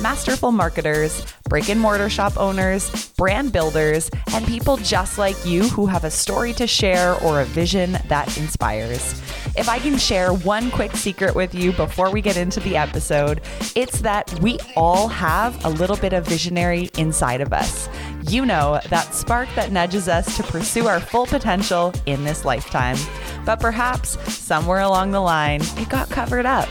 [0.00, 5.86] masterful marketers, brick and mortar shop owners, brand builders, and people just like you who
[5.86, 9.20] have a story to share or a vision that inspires.
[9.56, 13.42] If I can share one quick secret with you before we get into the episode,
[13.76, 17.88] it's that we all have a little bit of visionary inside of us.
[18.28, 22.96] You know, that spark that nudges us to pursue our full potential in this lifetime.
[23.44, 26.68] But perhaps somewhere along the line, it got covered up.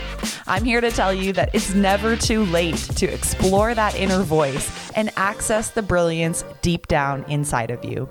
[0.47, 4.71] I'm here to tell you that it's never too late to explore that inner voice
[4.95, 8.09] and access the brilliance deep down inside of you.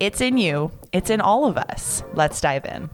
[0.00, 2.02] It's in you, it's in all of us.
[2.14, 2.90] Let's dive in.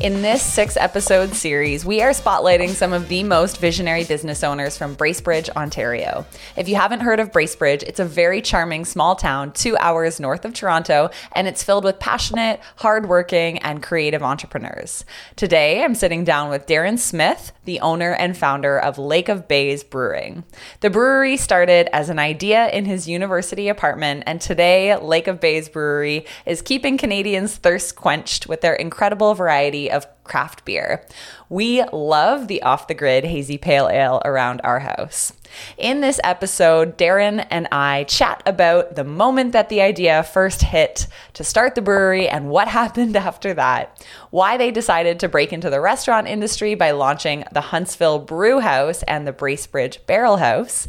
[0.00, 4.78] In this six episode series, we are spotlighting some of the most visionary business owners
[4.78, 6.24] from Bracebridge, Ontario.
[6.56, 10.46] If you haven't heard of Bracebridge, it's a very charming small town two hours north
[10.46, 15.04] of Toronto, and it's filled with passionate, hardworking, and creative entrepreneurs.
[15.36, 19.84] Today, I'm sitting down with Darren Smith, the owner and founder of Lake of Bays
[19.84, 20.44] Brewing.
[20.80, 25.68] The brewery started as an idea in his university apartment, and today, Lake of Bays
[25.68, 31.04] Brewery is keeping Canadians' thirst quenched with their incredible variety of craft beer.
[31.48, 35.32] We love the off the grid hazy pale ale around our house.
[35.76, 41.08] In this episode, Darren and I chat about the moment that the idea first hit
[41.34, 45.70] to start the brewery and what happened after that, why they decided to break into
[45.70, 50.86] the restaurant industry by launching the Huntsville Brew House and the Bracebridge Barrel House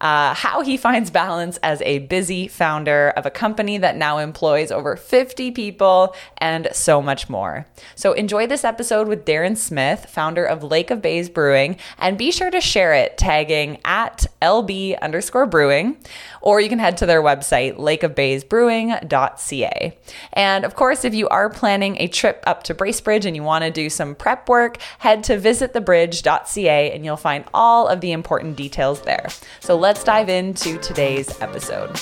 [0.00, 4.70] uh, how he finds balance as a busy founder of a company that now employs
[4.70, 7.66] over 50 people, and so much more.
[7.94, 12.30] So enjoy this episode with Darren Smith, founder of Lake of Bays Brewing, and be
[12.30, 15.96] sure to share it tagging at LB underscore brewing,
[16.40, 19.98] or you can head to their website, lakeofbaysbrewing.ca.
[20.32, 23.64] And of course, if you are planning a trip up to Bracebridge and you want
[23.64, 28.56] to do some prep work, head to visitthebridge.ca and you'll find all of the important
[28.56, 29.28] details there.
[29.60, 32.00] So let's dive into today's episode.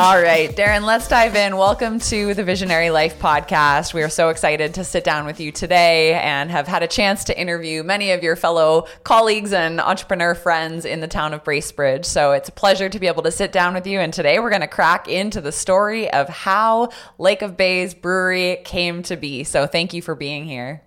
[0.00, 1.56] All right, Darren, let's dive in.
[1.56, 3.92] Welcome to the Visionary Life podcast.
[3.92, 7.24] We are so excited to sit down with you today and have had a chance
[7.24, 12.04] to interview many of your fellow colleagues and entrepreneur friends in the town of Bracebridge.
[12.04, 13.98] So it's a pleasure to be able to sit down with you.
[13.98, 18.58] And today we're going to crack into the story of how Lake of Bays Brewery
[18.64, 19.42] came to be.
[19.42, 20.84] So thank you for being here.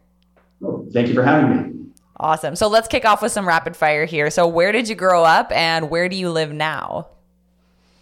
[0.63, 1.85] Oh, thank you for having me.
[2.15, 2.55] Awesome.
[2.55, 4.29] So let's kick off with some rapid fire here.
[4.29, 7.09] So, where did you grow up and where do you live now?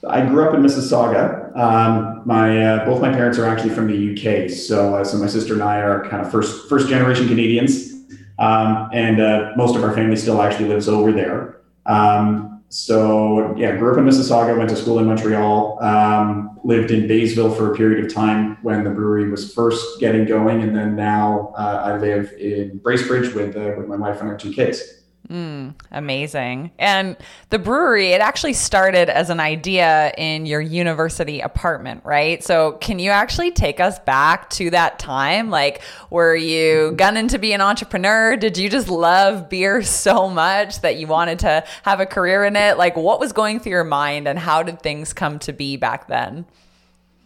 [0.07, 1.55] I grew up in Mississauga.
[1.57, 5.27] Um, my uh, both my parents are actually from the UK, so uh, so my
[5.27, 7.93] sister and I are kind of first first generation Canadians,
[8.37, 11.61] um, and uh, most of our family still actually lives over there.
[11.85, 17.07] Um, so yeah, grew up in Mississauga, went to school in Montreal, um, lived in
[17.07, 20.95] Baysville for a period of time when the brewery was first getting going, and then
[20.95, 24.98] now uh, I live in Bracebridge with uh, with my wife and our two kids.
[25.29, 26.71] Mm, amazing.
[26.79, 27.15] And
[27.51, 32.43] the brewery, it actually started as an idea in your university apartment, right?
[32.43, 35.51] So, can you actually take us back to that time?
[35.51, 38.37] Like, were you gunning to be an entrepreneur?
[38.37, 42.55] Did you just love beer so much that you wanted to have a career in
[42.55, 42.79] it?
[42.79, 46.07] Like, what was going through your mind and how did things come to be back
[46.07, 46.47] then?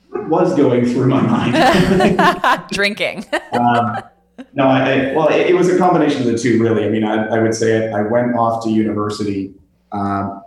[0.10, 2.68] What was going through my mind?
[2.70, 3.26] Drinking.
[3.54, 4.04] um,
[4.54, 6.86] no, I, well, it, it, was a combination of the two, really.
[6.86, 9.54] I mean, I, I would say I, I, went off to university
[9.92, 10.42] um,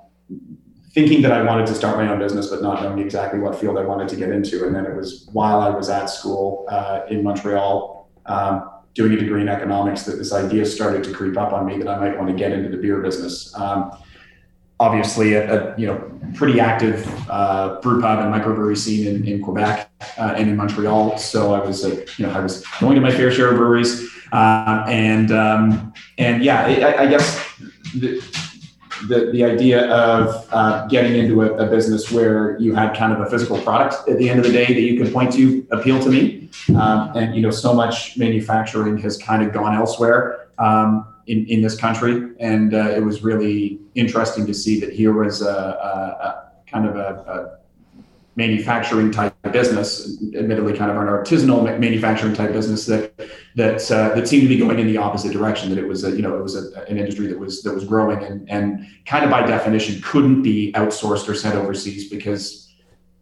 [0.93, 3.79] thinking that I wanted to start my own business, but not knowing exactly what field
[3.79, 4.67] I wanted to get into.
[4.67, 9.17] And then it was while I was at school uh, in Montreal um, doing a
[9.17, 12.17] degree in economics that this idea started to creep up on me that I might
[12.19, 13.55] want to get into the beer business.
[13.55, 13.93] Um,
[14.81, 19.43] obviously a, a, you know pretty active uh, brew pub and microbrewery scene in, in
[19.43, 19.86] Quebec
[20.19, 21.19] uh, and in Montreal.
[21.19, 24.09] So I was uh, you know I was going to my fair share of breweries
[24.33, 27.43] uh, and um, and yeah I, I guess
[27.95, 28.23] the,
[29.09, 33.21] the, the idea of uh, getting into a, a, business where you had kind of
[33.21, 36.03] a physical product at the end of the day that you could point to appeal
[36.03, 41.07] to me um, and you know so much manufacturing has kind of gone elsewhere um,
[41.27, 42.31] in, in this country.
[42.39, 46.87] And uh, it was really interesting to see that here was a, a, a kind
[46.87, 47.59] of a,
[48.37, 53.13] manufacturing type business, admittedly kind of an artisanal manufacturing type business that
[53.57, 55.71] that uh, that seemed to be going in the opposite direction.
[55.71, 57.85] That it was a, you know it was a, an industry that was that was
[57.85, 62.71] growing and and kind of by definition couldn't be outsourced or sent overseas because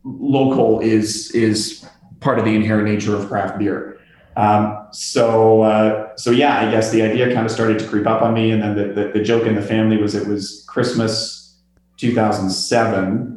[0.03, 1.87] local is is
[2.21, 4.01] part of the inherent nature of craft beer.
[4.37, 8.23] Um, so uh, so yeah, I guess the idea kind of started to creep up
[8.23, 11.61] on me, and then the, the, the joke in the family was it was Christmas
[11.99, 13.34] 2007.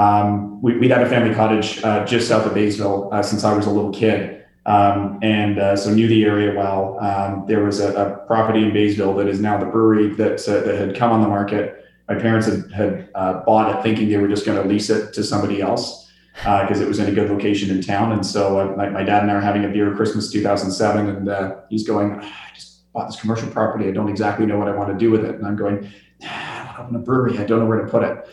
[0.00, 3.52] Um, we, would had a family cottage uh, just south of Baysville uh, since I
[3.52, 6.98] was a little kid, um, and uh, so knew the area well.
[7.00, 10.60] Um, there was a, a, property in Baysville that is now the brewery that uh,
[10.60, 11.84] that had come on the market.
[12.08, 15.12] My parents had, had uh, bought it thinking they were just going to lease it
[15.12, 18.12] to somebody else because uh, it was in a good location in town.
[18.12, 21.86] And so my, my, dad and I are having a beer Christmas 2007, and he's
[21.86, 23.86] going, ah, I just bought this commercial property.
[23.86, 25.34] I don't exactly know what I want to do with it.
[25.34, 25.92] And I'm going,
[26.80, 27.38] I open a brewery.
[27.38, 28.26] I don't know where to put it.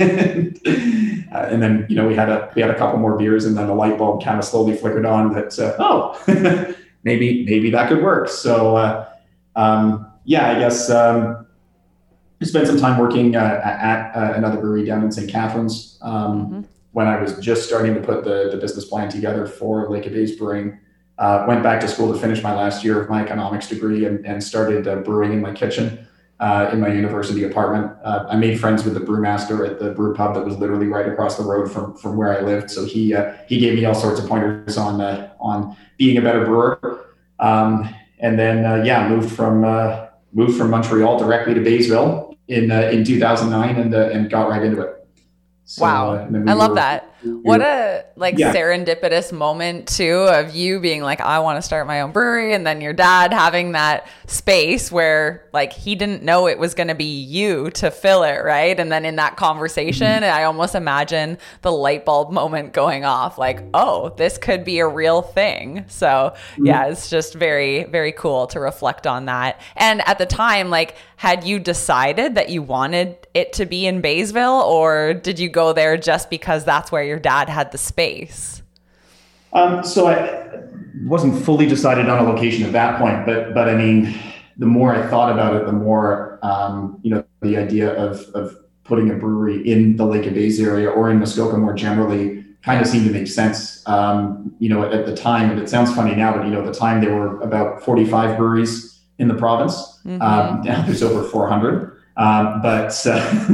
[0.00, 0.56] and,
[1.34, 3.56] uh, and, then, you know, we had a, we had a couple more beers and
[3.56, 7.88] then the light bulb kind of slowly flickered on that, uh, oh, maybe, maybe that
[7.88, 8.28] could work.
[8.28, 9.08] So, uh,
[9.56, 11.46] um, yeah, I guess, um,
[12.40, 15.30] I spent some time working at another brewery down in St.
[15.30, 15.98] Catharines.
[16.02, 16.60] Um, mm-hmm
[16.94, 20.12] when I was just starting to put the, the business plan together for Lake of
[20.12, 20.78] Bays Brewing.
[21.18, 24.24] Uh, went back to school to finish my last year of my economics degree and,
[24.24, 26.06] and started uh, brewing in my kitchen
[26.40, 27.92] uh, in my university apartment.
[28.02, 31.08] Uh, I made friends with the brewmaster at the brew pub that was literally right
[31.08, 32.70] across the road from, from where I lived.
[32.70, 36.22] So he uh, he gave me all sorts of pointers on uh, on being a
[36.22, 37.06] better brewer.
[37.40, 39.60] Um, and then yeah, moved from
[40.32, 44.94] moved from Montreal directly to Baysville in in 2009 and and got right into it.
[45.64, 46.10] So, wow.
[46.12, 47.13] Uh, I love were, that.
[47.24, 48.54] What a like yeah.
[48.54, 52.66] serendipitous moment too of you being like, I want to start my own brewery, and
[52.66, 56.94] then your dad having that space where like he didn't know it was going to
[56.94, 58.78] be you to fill it, right?
[58.78, 60.36] And then in that conversation, mm-hmm.
[60.36, 64.86] I almost imagine the light bulb moment going off, like, oh, this could be a
[64.86, 65.84] real thing.
[65.88, 66.66] So mm-hmm.
[66.66, 69.60] yeah, it's just very very cool to reflect on that.
[69.76, 74.00] And at the time, like, had you decided that you wanted it to be in
[74.00, 78.62] Baysville, or did you go there just because that's where your dad had the space?
[79.52, 80.62] Um, so I
[81.04, 84.18] wasn't fully decided on a location at that point, but but I mean,
[84.56, 88.56] the more I thought about it, the more um, you know the idea of of
[88.84, 92.80] putting a brewery in the Lake of Bays area or in Muskoka more generally kind
[92.80, 93.86] of seemed to make sense.
[93.86, 96.60] Um, you know, at, at, the time, and it sounds funny now, but you know,
[96.60, 99.74] at the time there were about 45 breweries in the province.
[100.04, 100.22] Mm-hmm.
[100.22, 102.02] Um, now there's over 400.
[102.16, 103.46] Um, but uh,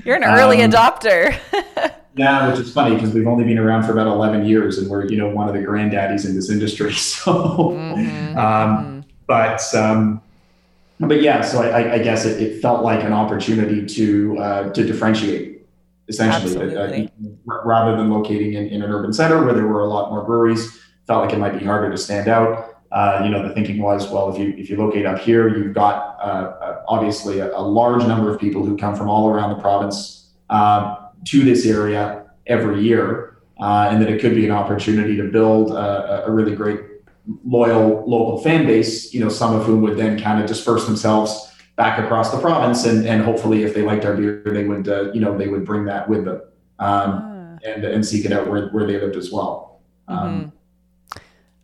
[0.04, 1.38] you're an early um, adopter.
[2.16, 5.06] yeah, which is funny because we've only been around for about 11 years and we're,
[5.06, 6.92] you know, one of the granddaddies in this industry.
[6.94, 8.38] So, mm-hmm.
[8.38, 10.20] um, but, um,
[11.00, 14.84] but yeah, so I, I guess it, it, felt like an opportunity to, uh, to
[14.84, 15.66] differentiate
[16.08, 17.06] essentially uh,
[17.46, 20.80] rather than locating in, in an urban center where there were a lot more breweries,
[21.06, 22.76] felt like it might be harder to stand out.
[22.92, 25.74] Uh, you know, the thinking was, well, if you if you locate up here, you've
[25.74, 29.50] got uh, uh, obviously a, a, large number of people who come from all around
[29.50, 34.50] the province um, to this area every year, uh, and that it could be an
[34.50, 36.80] opportunity to build a, a, really great
[37.44, 39.14] loyal local fan base.
[39.14, 42.84] You know, some of whom would then kind of disperse themselves back across the province,
[42.84, 45.64] and and hopefully, if they liked our beer, they would uh, you know they would
[45.64, 46.40] bring that with them
[46.78, 47.58] um, ah.
[47.66, 49.80] and and seek it out where where they lived as well.
[50.08, 50.48] Um, mm-hmm.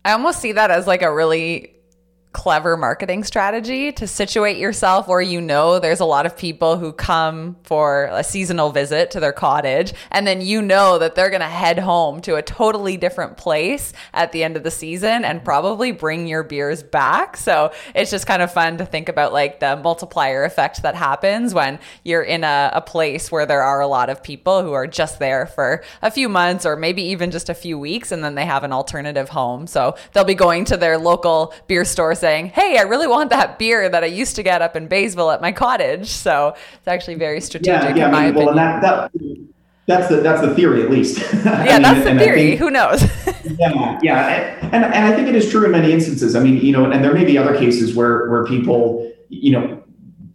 [0.04, 1.74] I almost see that as like a really
[2.32, 6.92] clever marketing strategy to situate yourself where you know there's a lot of people who
[6.92, 11.40] come for a seasonal visit to their cottage and then you know that they're going
[11.40, 15.44] to head home to a totally different place at the end of the season and
[15.44, 17.36] probably bring your beers back.
[17.36, 21.52] So it's just kind of fun to think about like the multiplier effect that happens
[21.52, 24.86] when you're in a, a place where there are a lot of people who are
[24.86, 28.36] just there for a few months or maybe even just a few weeks and then
[28.36, 29.66] they have an alternative home.
[29.66, 33.58] So they'll be going to their local beer store saying, "Hey, I really want that
[33.58, 37.16] beer that I used to get up in Baysville at my cottage." So it's actually
[37.16, 38.46] very strategic yeah, yeah, in my I mean, opinion.
[38.46, 39.10] Well, that, that,
[39.90, 41.18] that's the that's the theory at least.
[41.40, 42.50] Yeah, mean, that's the theory.
[42.50, 43.02] Think, Who knows?
[43.58, 44.28] yeah, yeah,
[44.62, 46.36] and, and and I think it is true in many instances.
[46.36, 49.82] I mean, you know, and there may be other cases where where people, you know,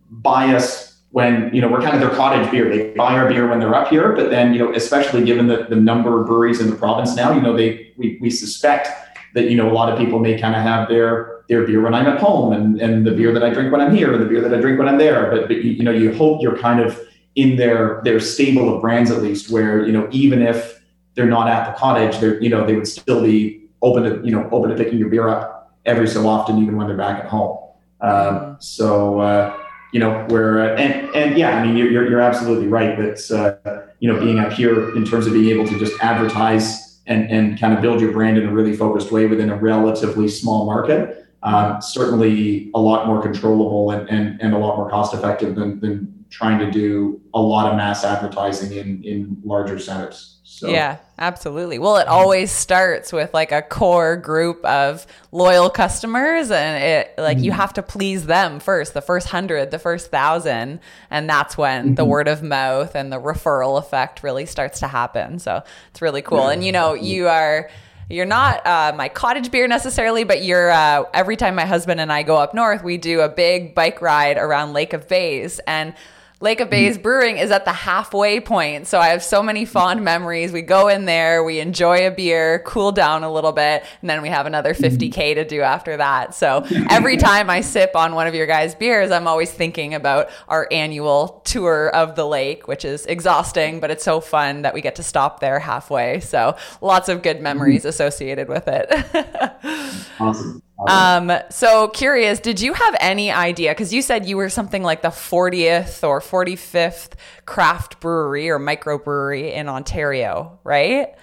[0.10, 2.70] buy us when you know we're kind of their cottage beer.
[2.70, 5.68] They buy our beer when they're up here, but then you know, especially given the,
[5.70, 8.90] the number of breweries in the province now, you know, they we, we suspect
[9.36, 11.94] that you know a lot of people may kind of have their their beer when
[11.94, 14.28] I'm at home and, and the beer that I drink when I'm here and the
[14.28, 15.30] beer that I drink when I'm there.
[15.32, 17.00] But, but you, you know, you hope you're kind of
[17.36, 20.82] in their their stable of brands at least where, you know, even if
[21.14, 24.32] they're not at the cottage, they're, you know, they would still be open to, you
[24.32, 27.30] know, open to picking your beer up every so often, even when they're back at
[27.30, 27.58] home.
[28.02, 29.58] Um, so, uh,
[29.92, 32.98] you know, where, uh, and, and yeah, I mean, you're, you're absolutely right.
[32.98, 37.00] That, uh, you know, being up here in terms of being able to just advertise
[37.08, 40.28] and, and kind of build your brand in a really focused way within a relatively
[40.28, 41.25] small market.
[41.46, 45.80] Um, certainly a lot more controllable and, and, and a lot more cost effective than,
[45.80, 50.40] than trying to do a lot of mass advertising in, in larger centers.
[50.44, 50.70] So.
[50.70, 51.80] Yeah, absolutely.
[51.80, 57.38] Well, it always starts with like a core group of loyal customers, and it like
[57.38, 57.44] mm-hmm.
[57.44, 61.84] you have to please them first, the first hundred, the first thousand, and that's when
[61.84, 61.94] mm-hmm.
[61.96, 65.40] the word of mouth and the referral effect really starts to happen.
[65.40, 65.62] So
[65.92, 66.46] it's really cool.
[66.46, 66.52] Yeah.
[66.52, 67.70] And you know, you are
[68.10, 72.12] you're not uh, my cottage beer necessarily, but you're uh, every time my husband and
[72.12, 75.94] I go up north, we do a big bike ride around Lake of Bays, and
[76.42, 78.88] Lake of Bays Brewing is at the halfway point.
[78.88, 80.52] So I have so many fond memories.
[80.52, 84.22] We go in there, we enjoy a beer, cool down a little bit, and then
[84.22, 86.36] we have another 50K to do after that.
[86.36, 90.30] So every time I sip on one of your guys' beers, I'm always thinking about
[90.50, 94.82] our annual tour of the lake, which is exhausting, but it's so fun that we
[94.82, 96.20] get to stop there halfway.
[96.20, 97.90] So lots of good memories mm-hmm.
[97.90, 100.06] associated with it.
[100.20, 100.62] awesome.
[100.78, 103.72] Um, so curious, did you have any idea?
[103.72, 107.14] Because you said you were something like the 40th or 45th
[107.46, 111.16] craft brewery or microbrewery in Ontario, right?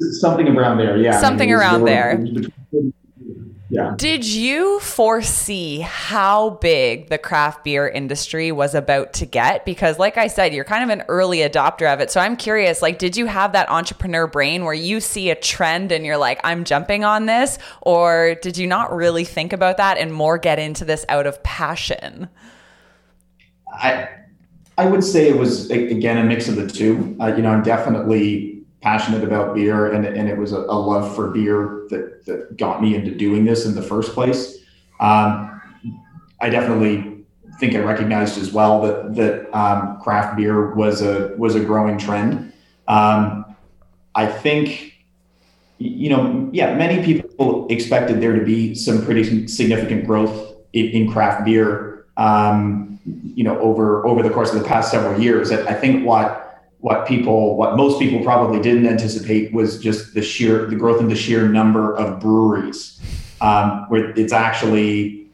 [0.00, 1.20] Something around there, yeah.
[1.20, 2.24] Something I mean, around there.
[3.72, 3.94] Yeah.
[3.96, 9.64] Did you foresee how big the craft beer industry was about to get?
[9.64, 12.10] Because, like I said, you're kind of an early adopter of it.
[12.10, 15.92] So I'm curious, like, did you have that entrepreneur brain where you see a trend
[15.92, 17.58] and you're like, I'm jumping on this?
[17.82, 21.40] Or did you not really think about that and more get into this out of
[21.44, 22.28] passion?
[23.72, 24.08] I,
[24.78, 27.16] I would say it was, again, a mix of the two.
[27.20, 31.14] Uh, you know, I'm definitely passionate about beer and, and it was a, a, love
[31.14, 34.58] for beer that, that got me into doing this in the first place.
[35.00, 35.60] Um,
[36.40, 37.24] I definitely
[37.58, 41.98] think I recognized as well that, that um, craft beer was a, was a growing
[41.98, 42.52] trend.
[42.88, 43.54] Um,
[44.14, 44.94] I think,
[45.78, 51.12] you know, yeah, many people expected there to be some pretty significant growth in, in
[51.12, 55.52] craft beer, um, you know, over, over the course of the past several years.
[55.52, 56.49] I, I think what,
[56.80, 61.08] what people, what most people probably didn't anticipate was just the sheer, the growth in
[61.08, 63.00] the sheer number of breweries,
[63.40, 65.26] um, where it's actually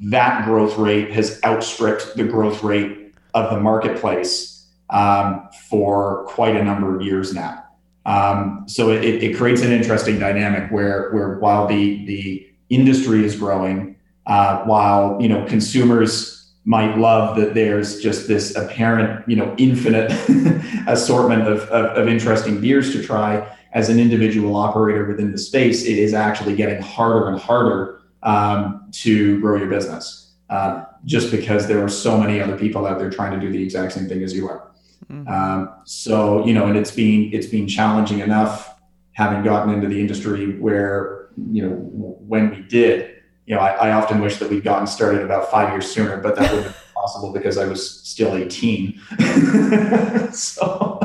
[0.00, 6.62] that growth rate has outstripped the growth rate of the marketplace um, for quite a
[6.62, 7.64] number of years now.
[8.04, 13.34] Um, so it, it, creates an interesting dynamic where, where while the, the industry is
[13.34, 16.35] growing, uh, while you know consumers
[16.66, 20.10] might love that there's just this apparent, you know, infinite
[20.88, 23.56] assortment of, of, of, interesting beers to try.
[23.72, 28.88] As an individual operator within the space, it is actually getting harder and harder um,
[28.92, 33.10] to grow your business, uh, just because there are so many other people out there
[33.10, 34.72] trying to do the exact same thing as you are.
[35.10, 35.28] Mm-hmm.
[35.28, 38.74] Um, so you know, and it's been it's been challenging enough
[39.12, 43.15] having gotten into the industry where you know when we did
[43.46, 46.34] you know, I, I, often wish that we'd gotten started about five years sooner, but
[46.34, 49.00] that wouldn't have been possible because I was still 18.
[50.32, 50.98] so,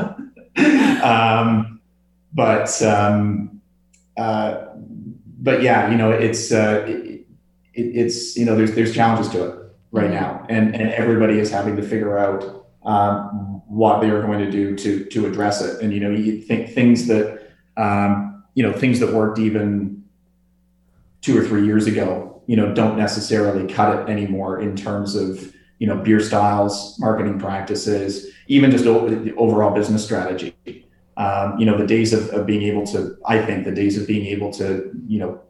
[1.04, 1.80] um,
[2.32, 3.60] but, um,
[4.16, 4.66] uh,
[5.38, 7.26] but yeah, you know, it's, uh, it,
[7.74, 9.58] it's, you know, there's, there's challenges to it
[9.92, 10.14] right mm-hmm.
[10.14, 14.50] now and, and everybody is having to figure out, um, what they are going to
[14.50, 15.80] do to, to address it.
[15.80, 20.04] And, you know, you think things that, um, you know, things that worked even
[21.22, 25.54] two or three years ago you know don't necessarily cut it anymore in terms of
[25.78, 30.54] you know beer styles marketing practices even just the overall business strategy.
[31.16, 34.06] Um, you know the days of, of being able to i think the days of
[34.06, 35.40] being able to you know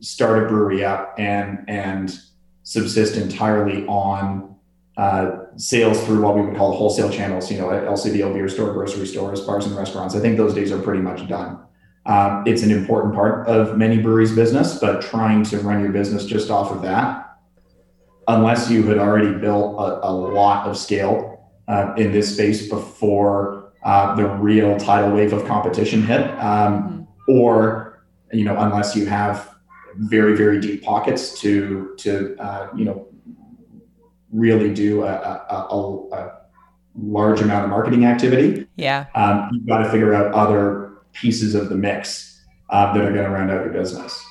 [0.00, 2.18] start a brewery up and and
[2.62, 4.56] subsist entirely on
[4.96, 9.06] uh, sales through what we would call wholesale channels you know lcbo beer store grocery
[9.06, 11.58] stores bars and restaurants i think those days are pretty much done
[12.06, 16.24] um, it's an important part of many breweries' business, but trying to run your business
[16.24, 17.38] just off of that,
[18.28, 23.72] unless you had already built a, a lot of scale uh, in this space before
[23.84, 27.32] uh, the real tidal wave of competition hit, um, mm-hmm.
[27.32, 29.54] or you know, unless you have
[29.96, 33.06] very very deep pockets to to uh, you know
[34.32, 36.38] really do a, a, a, a,
[36.94, 38.66] large amount of marketing activity.
[38.76, 40.81] Yeah, um, you've got to figure out other
[41.12, 44.24] pieces of the mix uh, that are going to round out your business.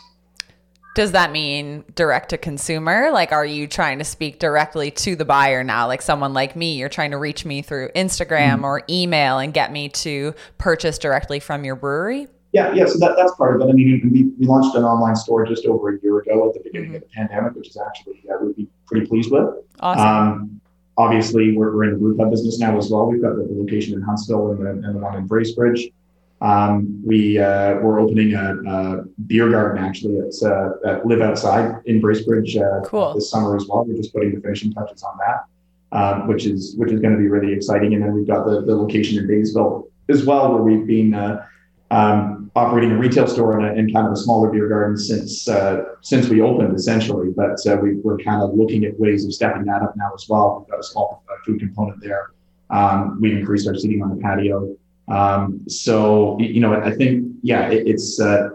[0.94, 3.12] Does that mean direct to consumer?
[3.12, 5.88] Like, are you trying to speak directly to the buyer now?
[5.88, 8.66] Like, someone like me, you're trying to reach me through Instagram mm-hmm.
[8.66, 12.28] or email and get me to purchase directly from your brewery?
[12.52, 12.86] Yeah, yeah.
[12.88, 13.72] So that, that's part of it.
[13.72, 16.60] I mean, we, we launched an online store just over a year ago at the
[16.60, 16.96] beginning mm-hmm.
[16.98, 19.48] of the pandemic, which is actually uh, we'd be pretty pleased with.
[19.80, 20.06] Awesome.
[20.06, 20.62] Um,
[20.98, 23.06] obviously, we're, we're in the brew pub business now as well.
[23.06, 25.94] We've got the location in Huntsville and the, and the one in Bracebridge.
[26.42, 31.82] Um, we uh, we're opening a, a, beer garden actually at, uh, at Live Outside
[31.86, 33.14] in Bracebridge uh, cool.
[33.14, 33.86] this summer as well.
[33.86, 37.20] We're just putting the finishing touches on that, um, which is which is going to
[37.20, 37.94] be really exciting.
[37.94, 41.46] And then we've got the, the location in Baysville as well, where we've been uh,
[41.92, 45.48] um, operating a retail store and, a, and, kind of a smaller beer garden since
[45.48, 47.30] uh, since we opened essentially.
[47.30, 50.28] But uh, we, are kind of looking at ways of stepping that up now as
[50.28, 50.60] well.
[50.60, 52.32] We've got a small food component there.
[52.72, 54.76] Um, we've increased our seating on the patio.
[55.12, 58.50] Um, so, you know, I think, yeah, it, it's, uh,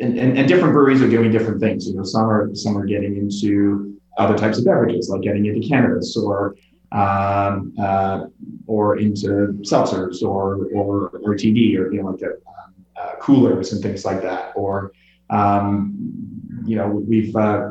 [0.00, 1.88] and, and, and, different breweries are doing different things.
[1.88, 5.66] You know, some are, some are getting into other types of beverages, like getting into
[5.66, 6.54] cannabis or,
[6.92, 8.26] um, uh,
[8.68, 13.82] or into seltzers or, or, RTD or, you know, like a, um, uh, coolers and
[13.82, 14.52] things like that.
[14.54, 14.92] Or,
[15.30, 15.92] um,
[16.64, 17.70] you know, we've, uh,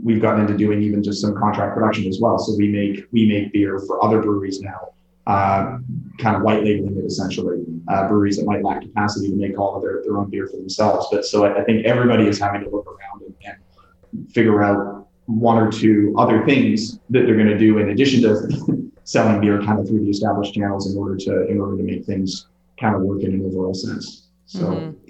[0.00, 2.38] we've gotten into doing even just some contract production as well.
[2.38, 4.92] So we make, we make beer for other breweries now
[5.28, 5.78] uh,
[6.18, 7.64] kind of white labeling it essentially.
[7.86, 10.56] Uh, breweries that might lack capacity to make all of their, their own beer for
[10.56, 11.06] themselves.
[11.10, 15.06] But so I, I think everybody is having to look around and, and, figure out
[15.26, 19.62] one or two other things that they're going to do in addition to selling beer
[19.62, 22.46] kind of through the established channels in order to in order to make things
[22.80, 24.28] kind of work in an overall sense.
[24.46, 24.60] So.
[24.60, 25.07] Mm-hmm.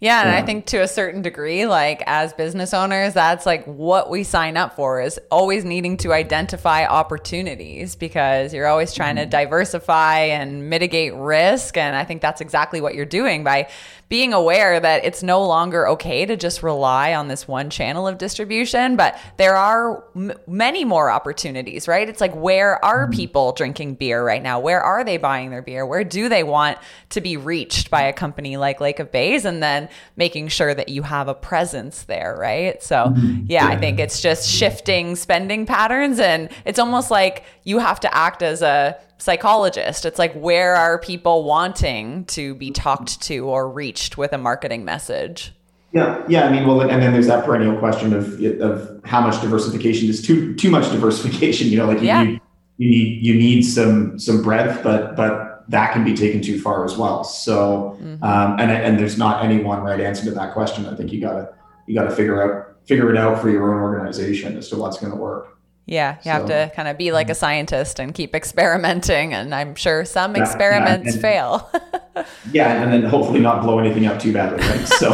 [0.00, 0.38] Yeah, and yeah.
[0.38, 4.56] I think to a certain degree, like as business owners, that's like what we sign
[4.56, 9.24] up for is always needing to identify opportunities because you're always trying mm-hmm.
[9.24, 11.76] to diversify and mitigate risk.
[11.76, 13.68] And I think that's exactly what you're doing by
[14.08, 18.16] being aware that it's no longer okay to just rely on this one channel of
[18.16, 22.08] distribution, but there are m- many more opportunities, right?
[22.08, 23.16] It's like, where are mm-hmm.
[23.16, 24.60] people drinking beer right now?
[24.60, 25.84] Where are they buying their beer?
[25.84, 26.78] Where do they want
[27.10, 29.44] to be reached by a company like Lake of Bays?
[29.44, 32.82] And then making sure that you have a presence there, right?
[32.82, 33.44] So, mm-hmm.
[33.46, 36.18] yeah, I think it's just shifting spending patterns.
[36.18, 40.04] And it's almost like you have to act as a psychologist.
[40.04, 44.84] It's like, where are people wanting to be talked to or reached with a marketing
[44.84, 45.52] message?
[45.92, 46.46] Yeah, yeah.
[46.46, 50.20] I mean, well, and then there's that perennial question of of how much diversification is
[50.20, 51.68] too too much diversification.
[51.68, 52.24] You know, like you yeah.
[52.24, 52.40] need
[52.76, 56.84] you need you need some some breadth, but but that can be taken too far
[56.84, 57.24] as well.
[57.24, 58.22] So, mm-hmm.
[58.22, 60.86] um, and and there's not any one right answer to that question.
[60.86, 61.54] I think you gotta
[61.86, 65.12] you gotta figure out figure it out for your own organization as to what's going
[65.12, 65.58] to work.
[65.84, 69.34] Yeah, you so, have to kind of be like a scientist and keep experimenting.
[69.34, 71.70] And I'm sure some yeah, experiments yeah, and, fail.
[72.52, 74.86] yeah, and then hopefully not blow anything up too badly, right?
[74.86, 75.12] So,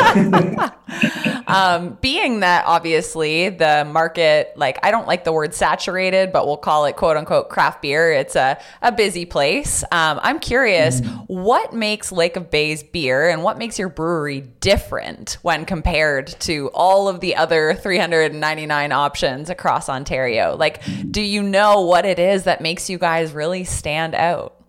[1.47, 6.57] um, being that obviously the market, like I don't like the word saturated, but we'll
[6.57, 8.13] call it quote unquote craft beer.
[8.13, 9.83] It's a, a busy place.
[9.93, 11.25] Um, I'm curious, mm.
[11.27, 16.71] what makes Lake of Bays beer and what makes your brewery different when compared to
[16.75, 20.57] all of the other 399 options across Ontario?
[20.57, 24.64] Like, do you know what it is that makes you guys really stand out?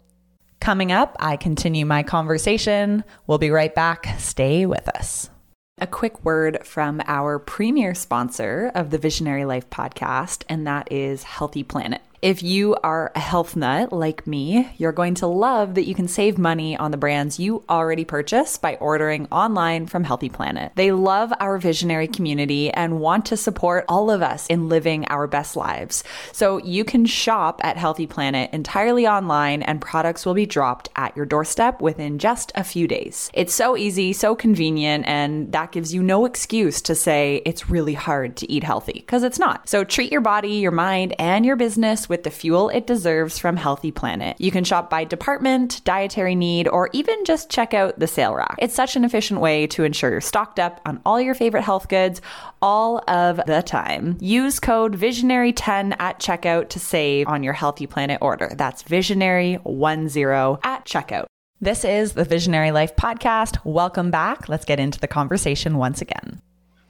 [0.65, 3.03] Coming up, I continue my conversation.
[3.27, 4.15] We'll be right back.
[4.17, 5.29] Stay with us.
[5.77, 11.21] A quick word from our premier sponsor of the Visionary Life podcast, and that is
[11.21, 12.01] Healthy Planet.
[12.21, 16.07] If you are a health nut like me, you're going to love that you can
[16.07, 20.71] save money on the brands you already purchase by ordering online from Healthy Planet.
[20.75, 25.27] They love our visionary community and want to support all of us in living our
[25.27, 26.03] best lives.
[26.31, 31.15] So you can shop at Healthy Planet entirely online and products will be dropped at
[31.15, 33.29] your doorstep within just a few days.
[33.33, 37.93] It's so easy, so convenient, and that gives you no excuse to say it's really
[37.93, 39.67] hard to eat healthy because it's not.
[39.67, 43.57] So treat your body, your mind, and your business with the fuel it deserves from
[43.57, 44.39] Healthy Planet.
[44.39, 48.55] You can shop by department, dietary need, or even just check out the sale rack.
[48.59, 51.87] It's such an efficient way to ensure you're stocked up on all your favorite health
[51.87, 52.21] goods
[52.61, 54.17] all of the time.
[54.19, 58.51] Use code Visionary10 at checkout to save on your Healthy Planet order.
[58.55, 61.25] That's Visionary10 at checkout.
[61.61, 63.57] This is the Visionary Life Podcast.
[63.63, 64.49] Welcome back.
[64.49, 66.41] Let's get into the conversation once again.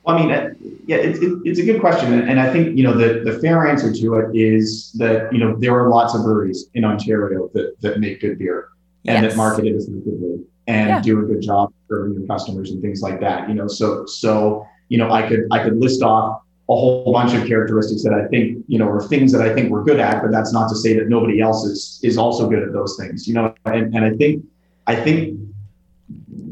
[0.06, 0.54] Well, I mean, uh,
[0.86, 3.92] yeah, it's, it's a good question, and I think you know the the fair answer
[3.92, 8.00] to it is that you know there are lots of breweries in Ontario that that
[8.00, 8.70] make good beer
[9.08, 9.34] and yes.
[9.34, 11.02] that market it effectively and yeah.
[11.02, 13.50] do a good job serving your customers and things like that.
[13.50, 17.34] You know, so so you know I could I could list off a whole bunch
[17.34, 20.22] of characteristics that I think you know are things that I think we're good at,
[20.22, 23.28] but that's not to say that nobody else is is also good at those things.
[23.28, 24.46] You know, and, and I think
[24.88, 25.40] I think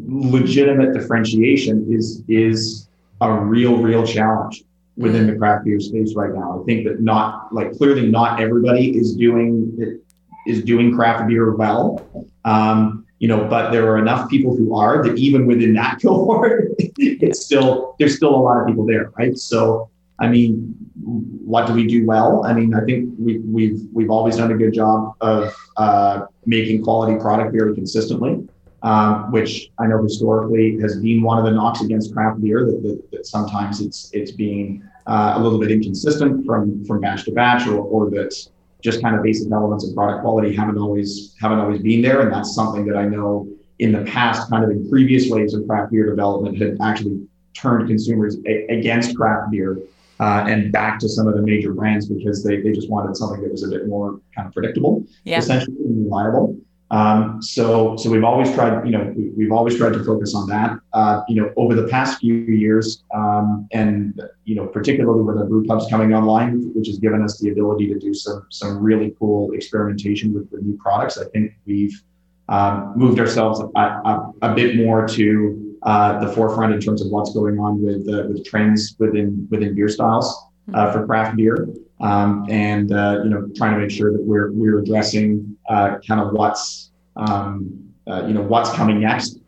[0.08, 2.83] legitimate differentiation is is
[3.30, 4.64] a real, real challenge
[4.96, 6.62] within the craft beer space right now.
[6.62, 10.00] I think that not like clearly not everybody is doing
[10.46, 12.06] is doing craft beer well.
[12.46, 16.72] Um, you know, but there are enough people who are that even within that cohort,
[16.78, 19.38] it's still there's still a lot of people there, right?
[19.38, 22.46] So I mean, what do we do well?
[22.46, 26.84] I mean, I think we, we've we've always done a good job of uh, making
[26.84, 28.48] quality product very consistently.
[28.84, 32.84] Um, which I know historically has been one of the knocks against craft beer that,
[32.84, 37.32] that, that sometimes it's it's being uh, a little bit inconsistent from from batch to
[37.32, 38.36] batch, or, or that
[38.82, 42.32] just kind of basic elements of product quality haven't always haven't always been there, and
[42.32, 43.48] that's something that I know
[43.80, 47.88] in the past, kind of in previous waves of craft beer development, had actually turned
[47.88, 49.80] consumers a- against craft beer
[50.20, 53.42] uh, and back to some of the major brands because they, they just wanted something
[53.42, 55.38] that was a bit more kind of predictable, yeah.
[55.38, 56.58] essentially reliable.
[56.94, 60.48] Um, so, so we've always tried, you know, we, have always tried to focus on
[60.50, 60.78] that.
[60.94, 65.46] Uh, you know, over the past few years, um, and you know, particularly with our
[65.46, 69.16] brew pubs coming online, which has given us the ability to do some some really
[69.18, 71.18] cool experimentation with, with new products.
[71.18, 72.00] I think we've
[72.48, 77.10] um, moved ourselves a, a, a, bit more to uh, the forefront in terms of
[77.10, 81.68] what's going on with uh, with trends within within beer styles uh, for craft beer,
[82.02, 86.22] um, and uh, you know trying to make sure that we're we're addressing uh, kind
[86.22, 89.40] of what's um, uh, you know what's coming next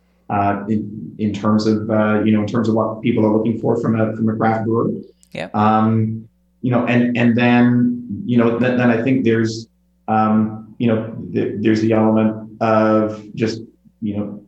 [0.70, 1.88] in in terms of
[2.26, 4.66] you know in terms of what people are looking for from a from a craft
[4.66, 4.92] brewer.
[5.32, 5.50] Yeah.
[5.54, 6.28] Um,
[6.62, 9.68] you know, and and then you know then, then I think there's
[10.08, 13.62] um, you know th- there's the element of just
[14.02, 14.44] you know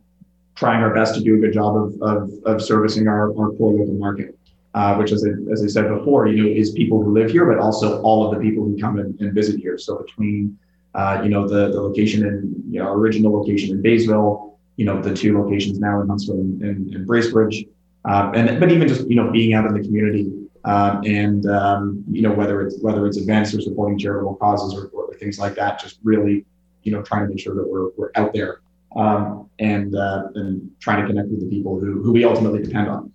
[0.56, 3.72] trying our best to do a good job of of, of servicing our, our core
[3.72, 4.36] local market.
[4.74, 7.46] Uh, which, as I, as I said before, you know, is people who live here,
[7.46, 9.78] but also all of the people who come and, and visit here.
[9.78, 10.58] So between,
[10.94, 15.00] uh, you know, the the location in you know original location in Baysville, you know,
[15.00, 17.66] the two locations now in Huntsville and, and, and Bracebridge,
[18.04, 20.30] um, and but even just you know being out in the community
[20.64, 24.88] um, and um, you know whether it's whether it's events or supporting charitable causes or,
[24.88, 26.44] or things like that, just really
[26.88, 28.60] you know, trying to make sure that we're, we're out there
[28.96, 32.88] um, and uh, and trying to connect with the people who, who we ultimately depend
[32.88, 33.12] on.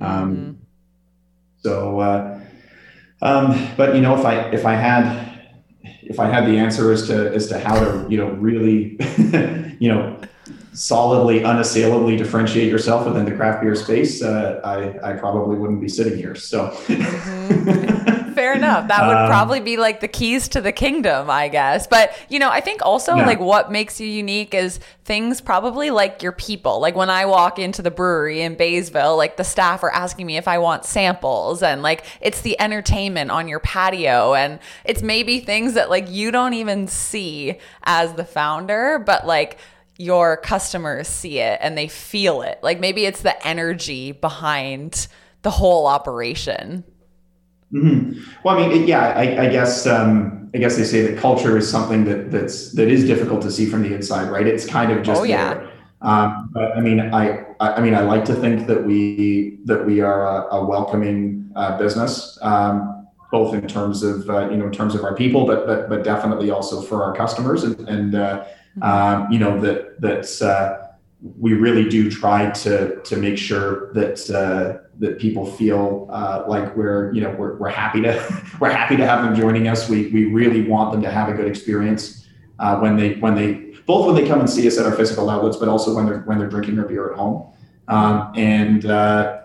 [0.00, 0.59] Um, mm-hmm.
[1.62, 2.40] So, uh,
[3.22, 5.30] um, but you know, if I if I had
[6.02, 8.98] if I had the answer as to as to how to you know really
[9.78, 10.20] you know
[10.72, 15.88] solidly unassailably differentiate yourself within the craft beer space, uh, I I probably wouldn't be
[15.88, 16.34] sitting here.
[16.34, 16.68] So.
[16.68, 17.89] Mm-hmm.
[18.64, 18.88] Enough.
[18.88, 21.86] That would um, probably be like the keys to the kingdom, I guess.
[21.86, 23.26] But, you know, I think also yeah.
[23.26, 26.80] like what makes you unique is things probably like your people.
[26.80, 30.36] Like when I walk into the brewery in Baysville, like the staff are asking me
[30.36, 35.40] if I want samples and like it's the entertainment on your patio and it's maybe
[35.40, 39.58] things that like you don't even see as the founder, but like
[40.00, 42.58] your customers see it and they feel it.
[42.62, 45.08] Like maybe it's the energy behind
[45.42, 46.84] the whole operation.
[47.72, 48.20] Mm-hmm.
[48.42, 51.70] Well, I mean, yeah, I, I guess um, I guess they say that culture is
[51.70, 54.46] something that that's that is difficult to see from the inside, right?
[54.46, 55.54] It's kind of just oh, yeah.
[55.54, 55.70] there.
[56.02, 60.00] Um, but I mean, I, I mean, I like to think that we that we
[60.00, 64.72] are a, a welcoming uh, business, um, both in terms of uh, you know in
[64.72, 68.44] terms of our people, but but but definitely also for our customers, and, and uh,
[68.78, 68.82] mm-hmm.
[68.82, 70.89] um, you know that that's uh,
[71.22, 76.74] we really do try to to make sure that uh, that people feel uh, like
[76.76, 79.88] we're you know we're, we're happy to we're happy to have them joining us.
[79.88, 82.26] We we really want them to have a good experience
[82.58, 85.28] uh, when they when they both when they come and see us at our physical
[85.28, 87.52] outlets, but also when they're when they're drinking their beer at home.
[87.88, 89.40] Um, and uh,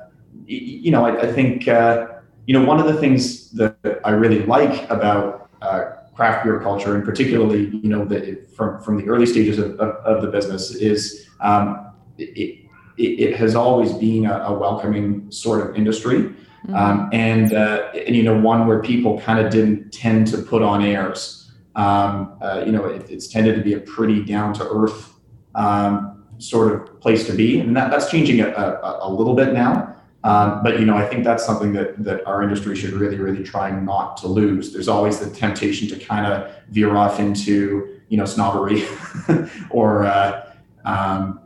[0.46, 2.08] you know I, I think uh,
[2.46, 6.96] you know one of the things that I really like about uh, craft beer culture,
[6.96, 10.74] and particularly you know the, from from the early stages of, of, of the business,
[10.76, 12.60] is um, it,
[12.98, 16.20] it, it, has always been a, a, welcoming sort of industry.
[16.20, 16.76] Mm-hmm.
[16.76, 20.62] Um, and, uh, and, you know, one where people kind of didn't tend to put
[20.62, 21.52] on airs.
[21.76, 25.14] Um, uh, you know, it, it's tended to be a pretty down to earth
[25.54, 27.60] um, sort of place to be.
[27.60, 29.96] And that, that's changing a, a, a little bit now.
[30.24, 33.44] Um, but you know, I think that's something that that our industry should really, really
[33.44, 34.74] try not to lose.
[34.74, 38.86] There's always the temptation to kind of veer off into you know snobbery
[39.70, 40.45] or uh,
[40.86, 41.40] um,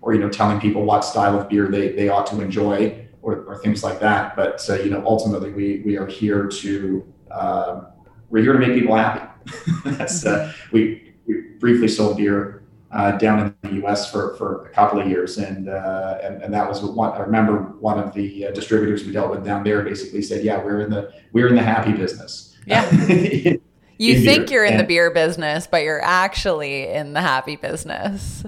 [0.00, 3.44] or you know telling people what style of beer they, they ought to enjoy or,
[3.44, 7.86] or things like that but uh, you know ultimately we we are here to um,
[8.30, 9.26] we're here to make people happy
[9.84, 12.64] that's uh, we, we briefly sold beer
[12.94, 14.10] uh, down in the U.S.
[14.10, 17.12] for, for a couple of years, and uh, and, and that was one.
[17.12, 20.62] I remember one of the uh, distributors we dealt with down there basically said, "Yeah,
[20.62, 22.88] we're in the we're in the happy business." Yeah.
[23.08, 23.60] you
[24.22, 28.44] think you're in and, the beer business, but you're actually in the happy business.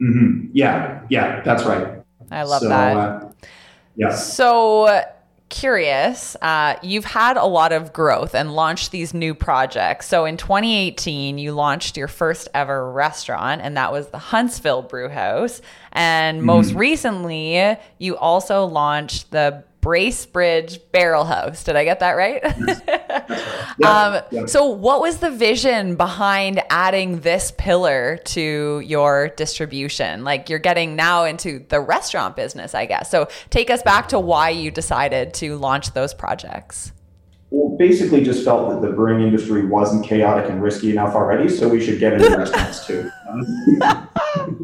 [0.00, 0.48] Mm-hmm.
[0.52, 2.02] Yeah, yeah, that's right.
[2.30, 2.96] I love so, that.
[2.96, 3.30] Uh,
[3.96, 4.14] yeah.
[4.14, 5.04] So
[5.54, 10.06] curious, uh, you've had a lot of growth and launched these new projects.
[10.06, 15.08] So in 2018, you launched your first ever restaurant, and that was the Huntsville Brew
[15.08, 15.60] House.
[15.92, 16.46] And mm-hmm.
[16.46, 21.62] most recently, you also launched the Bracebridge Barrel House.
[21.62, 22.42] Did I get that right?
[23.76, 24.38] Yeah, yeah.
[24.38, 30.22] um, so, what was the vision behind adding this pillar to your distribution?
[30.22, 33.10] Like, you're getting now into the restaurant business, I guess.
[33.10, 36.92] So, take us back to why you decided to launch those projects.
[37.50, 41.68] Well, basically, just felt that the brewing industry wasn't chaotic and risky enough already, so
[41.68, 43.10] we should get into restaurants too.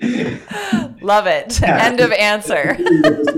[1.02, 1.60] Love it.
[1.60, 1.84] Yeah.
[1.84, 2.76] End of answer.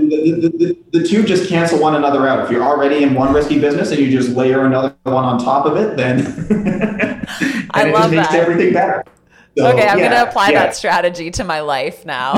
[0.03, 0.49] The, the,
[0.93, 2.45] the, the, two just cancel one another out.
[2.45, 5.65] If you're already in one risky business and you just layer another one on top
[5.65, 8.41] of it, then, then I it love just makes that.
[8.41, 9.05] everything better.
[9.57, 10.65] So, okay, I'm yeah, going to apply yeah.
[10.65, 12.35] that strategy to my life now.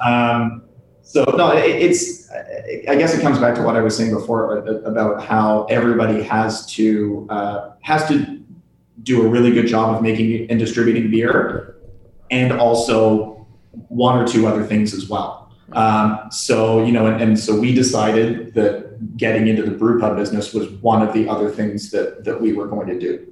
[0.00, 0.62] um,
[1.02, 2.30] so no, it, it's.
[2.88, 6.66] I guess it comes back to what I was saying before about how everybody has
[6.74, 8.40] to uh, has to
[9.02, 11.76] do a really good job of making and distributing beer,
[12.30, 13.46] and also
[13.88, 15.52] one or two other things as well.
[15.72, 20.16] Um, so you know, and, and, so we decided that getting into the brew pub
[20.16, 23.26] business was one of the other things that that we were going to do.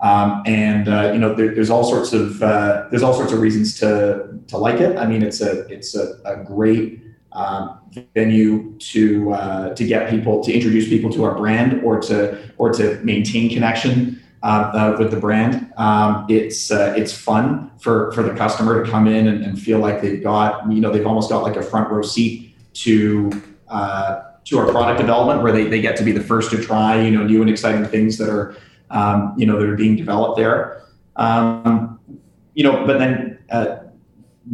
[0.00, 3.40] Um, and uh, you know, there, there's all sorts of uh, there's all sorts of
[3.40, 4.96] reasons to to like it.
[4.96, 7.78] I mean, it's a it's a, a great um,
[8.14, 12.72] venue to uh, to get people to introduce people to our brand or to or
[12.72, 15.72] to maintain connection uh, uh, with the brand.
[15.76, 19.78] Um, it's uh, it's fun for for the customer to come in and, and, feel
[19.78, 23.30] like they've got you know they've almost got like a front row seat to
[23.68, 27.00] uh, to our product development where they, they get to be the first to try
[27.00, 28.56] you know new and exciting things that are
[28.90, 30.82] um, you know that are being developed there.
[31.14, 32.00] Um,
[32.54, 33.76] you know, but then uh,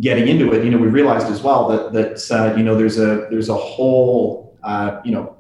[0.01, 2.99] getting into it, you know, we realized as well that that uh, you know there's
[2.99, 4.55] a there's a whole
[5.03, 5.35] you know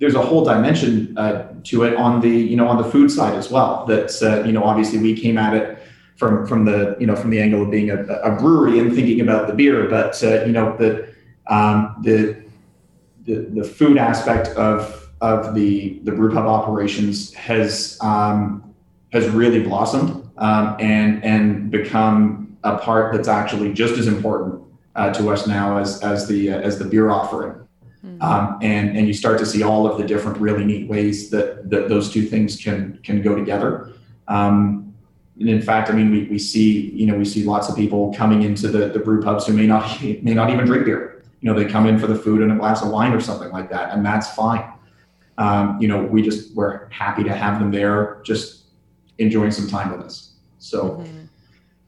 [0.00, 3.34] there's a whole dimension uh, to it on the you know on the food side
[3.34, 3.84] as well.
[3.86, 5.78] That uh, you know obviously we came at it
[6.16, 9.20] from from the you know from the angle of being a, a brewery and thinking
[9.20, 11.08] about the beer, but uh, you know the
[11.46, 12.42] um, the,
[13.24, 18.74] the the food aspect of of the the brew pub operations has um,
[19.12, 24.62] has really blossomed um, and and become a part that's actually just as important
[24.96, 27.63] uh, to us now as as the uh, as the beer offering.
[28.04, 28.22] Mm-hmm.
[28.22, 31.70] Um, and and you start to see all of the different really neat ways that
[31.70, 33.92] that those two things can can go together.
[34.28, 34.94] Um,
[35.40, 38.12] and in fact, I mean, we, we see you know we see lots of people
[38.14, 41.24] coming into the the brew pubs who may not may not even drink beer.
[41.40, 43.50] You know, they come in for the food and a glass of wine or something
[43.50, 44.70] like that, and that's fine.
[45.38, 48.64] Um, you know, we just we're happy to have them there, just
[49.18, 50.34] enjoying some time with us.
[50.58, 50.90] So.
[50.90, 51.23] Mm-hmm.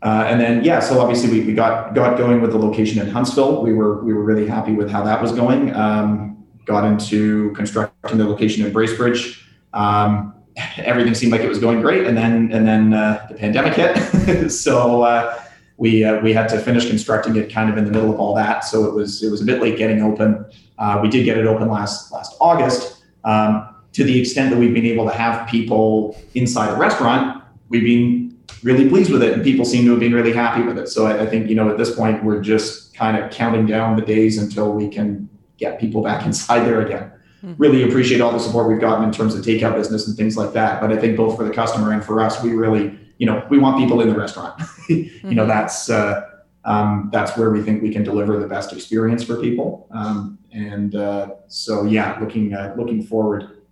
[0.02, 3.10] Uh, and then yeah, so obviously we, we got got going with the location in
[3.10, 3.62] Huntsville.
[3.62, 5.74] We were we were really happy with how that was going.
[5.74, 9.40] Um, got into constructing the location in Bracebridge.
[9.72, 10.34] Um,
[10.76, 14.50] everything seemed like it was going great, and then and then uh, the pandemic hit.
[14.52, 15.42] so uh,
[15.76, 18.34] we uh, we had to finish constructing it kind of in the middle of all
[18.34, 18.64] that.
[18.64, 20.44] So it was it was a bit late getting open.
[20.78, 23.04] Uh, we did get it open last last August.
[23.24, 27.82] Um, to the extent that we've been able to have people inside the restaurant, we've
[27.82, 28.25] been
[28.66, 30.88] really pleased with it and people seem to have been really happy with it.
[30.88, 33.94] So I, I think, you know, at this point, we're just kind of counting down
[33.94, 37.12] the days until we can get people back inside there again.
[37.44, 37.54] Mm-hmm.
[37.58, 40.52] Really appreciate all the support we've gotten in terms of takeout business and things like
[40.54, 40.80] that.
[40.80, 43.58] But I think both for the customer and for us, we really, you know, we
[43.58, 44.58] want people in the restaurant.
[44.58, 45.28] mm-hmm.
[45.28, 46.22] You know, that's, uh,
[46.64, 49.86] um, that's where we think we can deliver the best experience for people.
[49.92, 53.62] Um, and uh, so, yeah, looking uh, looking forward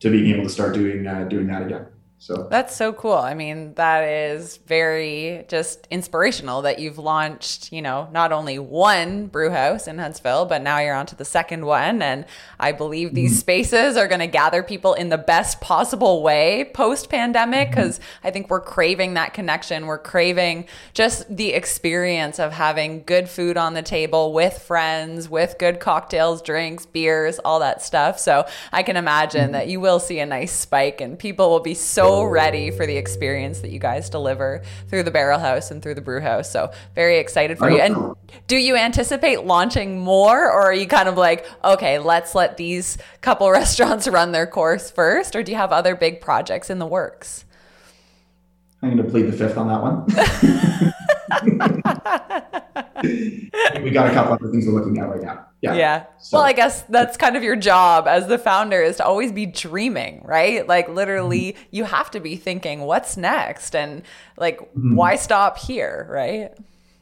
[0.00, 1.86] to being able to start doing uh, doing that again.
[2.22, 3.14] So that's so cool.
[3.14, 9.26] I mean, that is very just inspirational that you've launched, you know, not only one
[9.26, 12.00] brew house in Huntsville, but now you're on to the second one.
[12.00, 12.24] And
[12.60, 13.38] I believe these mm-hmm.
[13.40, 18.28] spaces are going to gather people in the best possible way post pandemic because mm-hmm.
[18.28, 19.86] I think we're craving that connection.
[19.86, 25.56] We're craving just the experience of having good food on the table with friends, with
[25.58, 28.20] good cocktails, drinks, beers, all that stuff.
[28.20, 29.52] So I can imagine mm-hmm.
[29.54, 32.96] that you will see a nice spike and people will be so ready for the
[32.96, 36.50] experience that you guys deliver through the Barrel House and through the Brew House.
[36.50, 37.78] So very excited for you.
[37.78, 38.14] And
[38.46, 42.98] do you anticipate launching more, or are you kind of like, okay, let's let these
[43.20, 46.86] couple restaurants run their course first, or do you have other big projects in the
[46.86, 47.44] works?
[48.82, 50.04] I'm going to plead the fifth on that one.
[53.82, 55.46] we got a couple other things we're looking at right now.
[55.60, 55.74] Yeah.
[55.74, 56.06] Yeah.
[56.18, 56.38] So.
[56.38, 59.46] Well, I guess that's kind of your job as the founder is to always be
[59.46, 60.66] dreaming, right?
[60.66, 61.62] Like literally, mm-hmm.
[61.70, 63.76] you have to be thinking, what's next?
[63.76, 64.02] And
[64.36, 64.96] like, mm-hmm.
[64.96, 66.52] why stop here, right?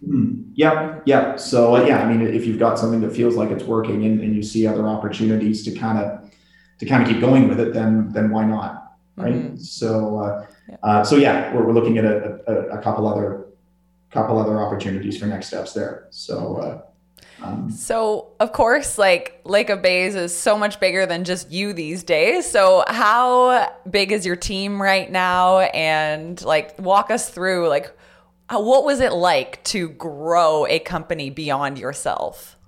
[0.06, 0.50] Mm-hmm.
[0.54, 1.00] Yeah.
[1.06, 1.36] Yeah.
[1.36, 4.20] So, uh, yeah, I mean, if you've got something that feels like it's working and,
[4.20, 6.30] and you see other opportunities to kind of,
[6.78, 8.96] to kind of keep going with it, then, then why not?
[9.16, 9.34] Right.
[9.34, 9.56] Mm-hmm.
[9.56, 10.76] So, uh, yeah.
[10.82, 13.46] Uh, so yeah, we're, we're looking at a, a, a couple other,
[14.10, 16.06] couple other opportunities for next steps there.
[16.10, 16.82] So, uh,
[17.42, 21.72] Um, so, of course, like Lake of Bays is so much bigger than just you
[21.72, 22.50] these days.
[22.50, 25.60] So, how big is your team right now?
[25.60, 27.96] And like, walk us through like,
[28.50, 32.58] what was it like to grow a company beyond yourself?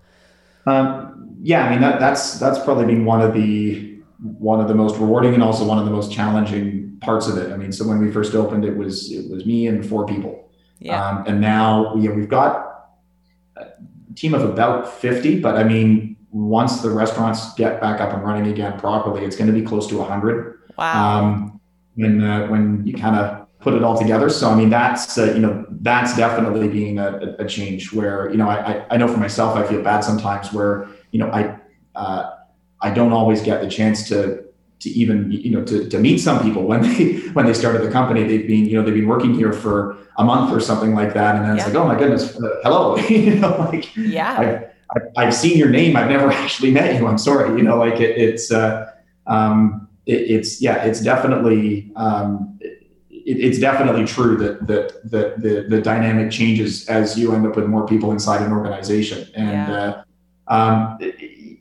[0.64, 3.98] Um, yeah, I mean that, that's that's probably been one of the
[4.38, 7.52] one of the most rewarding and also one of the most challenging parts of it.
[7.52, 10.50] I mean, so when we first opened, it was it was me and four people,
[10.80, 11.02] Yeah.
[11.04, 12.50] um, and now we, we've got
[13.56, 13.66] a
[14.14, 15.40] team of about fifty.
[15.40, 19.52] But I mean, once the restaurants get back up and running again properly, it's going
[19.52, 20.60] to be close to hundred.
[20.78, 21.20] wow.
[21.20, 21.60] Um,
[21.94, 24.28] when uh, when you kind of put it all together.
[24.30, 27.92] So I mean, that's uh, you know that's definitely being a, a change.
[27.92, 31.18] Where you know I, I I know for myself, I feel bad sometimes where you
[31.20, 31.58] know I
[31.94, 32.30] uh,
[32.80, 34.44] I don't always get the chance to
[34.83, 37.90] to even you know to, to meet some people when they when they started the
[37.90, 38.23] company.
[38.25, 41.37] They've been you know they've been working here for a month or something like that,
[41.37, 41.73] and then it's Yeah.
[41.73, 44.38] like oh my goodness, uh, hello, you know like yeah.
[44.38, 45.97] I've, I've, I've seen your name.
[45.97, 47.07] I've never actually met you.
[47.07, 47.57] I'm sorry.
[47.57, 48.92] You know, like it, it's, uh,
[49.27, 52.77] um, it, it's, yeah, it's definitely, um, it,
[53.47, 57.66] it's definitely true that, that, that the, the dynamic changes as you end up with
[57.66, 59.27] more people inside an organization.
[59.35, 60.03] And, Yeah.
[60.49, 60.99] uh, um,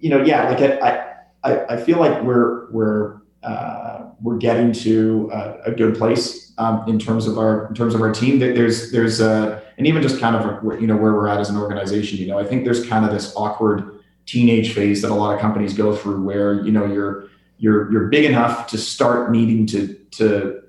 [0.02, 1.11] you know, yeah, like I, I,
[1.44, 7.00] I feel like we're, we're, uh, we're getting to a, a good place um, in
[7.00, 8.40] terms of our in terms of our team.
[8.40, 11.58] There's there's uh, and even just kind of you know where we're at as an
[11.58, 12.20] organization.
[12.20, 15.42] You know, I think there's kind of this awkward teenage phase that a lot of
[15.42, 19.96] companies go through, where you know you're you're you're big enough to start needing to
[20.12, 20.62] to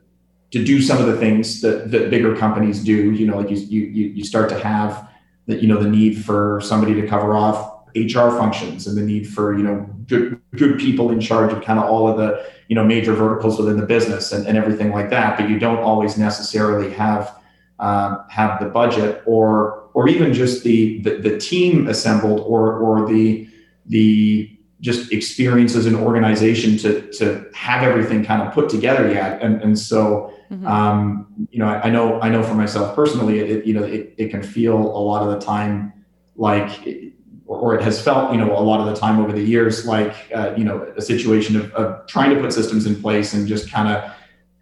[0.52, 3.12] to do some of the things that, that bigger companies do.
[3.12, 5.08] You know, like you you you start to have
[5.46, 9.26] that you know the need for somebody to cover off HR functions and the need
[9.28, 12.74] for you know good good people in charge of kind of all of the you
[12.74, 15.38] know major verticals within the business and, and everything like that.
[15.38, 17.34] But you don't always necessarily have
[17.78, 23.06] um, have the budget or or even just the, the the team assembled or or
[23.08, 23.48] the
[23.86, 24.48] the
[24.80, 29.40] just experience as an organization to to have everything kind of put together yet.
[29.42, 30.66] And and so Mhm.
[30.66, 33.84] um, you know, I, I know, I know for myself personally, it, it you know,
[33.84, 35.94] it, it can feel a lot of the time
[36.36, 37.14] like, it-
[37.46, 39.86] or, or it has felt, you know, a lot of the time over the years,
[39.86, 43.46] like, uh, you know, a situation of, of trying to put systems in place and
[43.46, 44.12] just kind of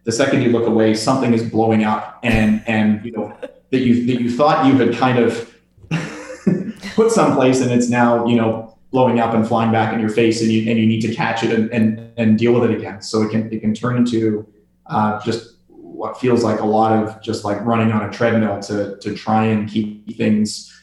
[0.03, 3.35] the second you look away, something is blowing up and, and, you know,
[3.69, 5.53] that you, that you thought you had kind of
[6.95, 10.41] put someplace and it's now, you know, blowing up and flying back in your face
[10.41, 13.01] and you, and you need to catch it and, and, and deal with it again.
[13.01, 14.45] So it can, it can turn into
[14.87, 15.55] uh, just
[16.01, 19.45] what feels like a lot of just like running on a treadmill to to try
[19.45, 20.75] and keep things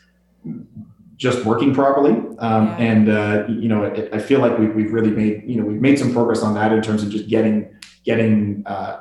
[1.18, 2.12] just working properly.
[2.38, 2.76] Um, Yeah.
[2.90, 5.80] And uh, you know, it, I feel like we've we've really made you know we've
[5.88, 7.56] made some progress on that in terms of just getting
[8.04, 9.00] getting uh,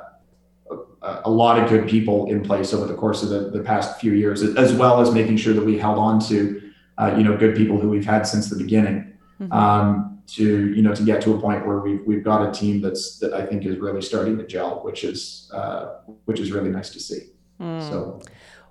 [1.02, 4.00] a, a lot of good people in place over the course of the, the past
[4.00, 6.36] few years, as well as making sure that we held on to
[6.98, 8.98] uh, you know good people who we've had since the beginning
[9.40, 9.52] Mhm.
[9.52, 12.80] um, to you know to get to a point where we've we've got a team
[12.82, 16.70] that's that I think is really starting to gel, which is uh, which is really
[16.70, 17.20] nice to see.
[17.60, 17.80] Mm.
[17.88, 18.20] So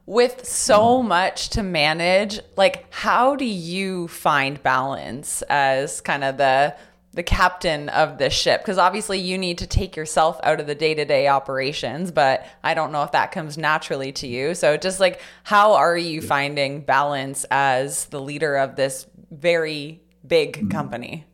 [0.08, 6.76] With so much to manage, like how do you find balance as kind of the
[7.12, 8.62] the captain of this ship?
[8.62, 12.94] Because obviously you need to take yourself out of the day-to-day operations, but I don't
[12.94, 14.56] know if that comes naturally to you.
[14.56, 20.54] So just like how are you finding balance as the leader of this very big
[20.54, 20.70] mm-hmm.
[20.70, 21.26] company?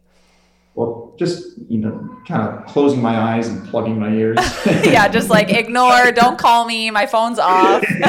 [0.76, 4.40] Well, just you know, kind of closing my eyes and plugging my ears.
[4.84, 7.84] yeah, just like ignore, don't call me, my phone's off.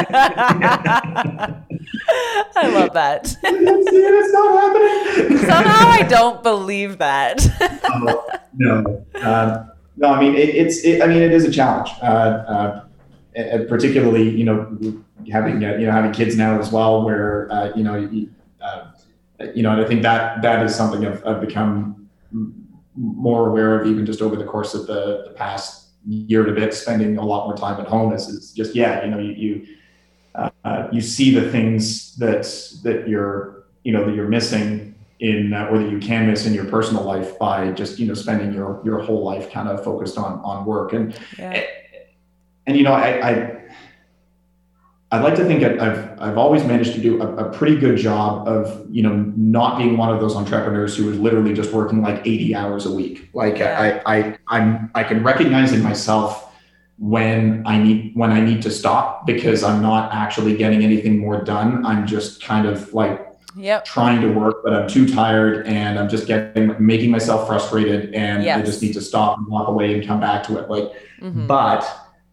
[2.57, 3.27] I love that.
[3.27, 5.37] See, it's not happening.
[5.39, 7.45] Somehow I don't believe that.
[7.85, 8.25] Oh,
[8.55, 10.09] no, um, no.
[10.09, 10.83] I mean, it, it's.
[10.83, 11.89] It, I mean, it is a challenge.
[12.01, 12.81] Uh,
[13.37, 14.77] uh, particularly, you know,
[15.31, 18.29] having uh, you know having kids now as well, where uh, you know, you,
[18.61, 18.85] uh,
[19.53, 22.04] you know, and I think that that is something I've, I've become
[22.95, 26.59] more aware of, even just over the course of the, the past year and a
[26.59, 28.13] bit, spending a lot more time at home.
[28.13, 29.67] Is, is just yeah, you know, you you,
[30.63, 32.43] uh, you see the things that
[32.83, 36.53] that you're you know that you're missing in uh, or that you can miss in
[36.53, 40.17] your personal life by just you know spending your your whole life kind of focused
[40.17, 41.63] on on work and Yeah.
[42.67, 43.64] and you know I, I
[45.15, 48.47] I'd like to think I've I've always managed to do a, a pretty good job
[48.47, 52.19] of you know not being one of those entrepreneurs who is literally just working like
[52.25, 53.29] 80 hours a week.
[53.33, 54.01] Like Yeah.
[54.05, 56.53] I, I I'm I can recognize in myself
[56.97, 61.41] when I need when I need to stop because I'm not actually getting anything more
[61.43, 61.85] done.
[61.85, 63.21] I'm just kind of like
[63.57, 63.85] Yep.
[63.85, 68.43] trying to work, but I'm too tired and I'm just getting making myself frustrated and
[68.59, 70.69] I just need to stop and walk away and come back to it.
[70.69, 70.91] Like
[71.21, 71.47] Mhm.
[71.47, 71.85] but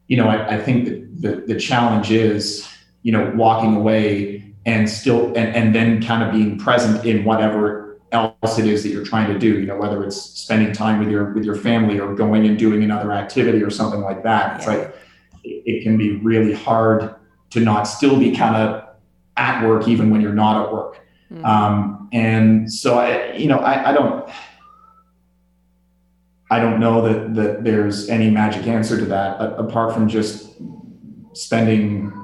[0.08, 2.68] you know, I, I think that the, the challenge is,
[3.02, 8.00] you know, walking away and still and, and then kind of being present in whatever
[8.12, 11.08] else it is that you're trying to do you know whether it's spending time with
[11.08, 14.66] your with your family or going and doing another activity or something like that it's
[14.66, 14.94] like
[15.44, 17.14] it, can be really hard
[17.50, 18.84] to not still be kind of
[19.36, 21.00] at work even when you're not at work
[21.32, 21.44] mm-hmm.
[21.44, 24.30] um, and so i you know I, I don't
[26.50, 30.50] I don't know that that there's any magic answer to that apart from just
[31.32, 32.21] spending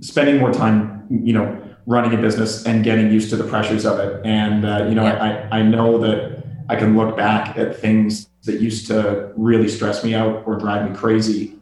[0.00, 3.98] spending more time, you know, running a business and getting used to the pressures of
[3.98, 4.24] it.
[4.24, 5.48] And uh, you know, yeah.
[5.50, 10.04] I I know that I can look back at things that used to really stress
[10.04, 11.58] me out or drive me crazy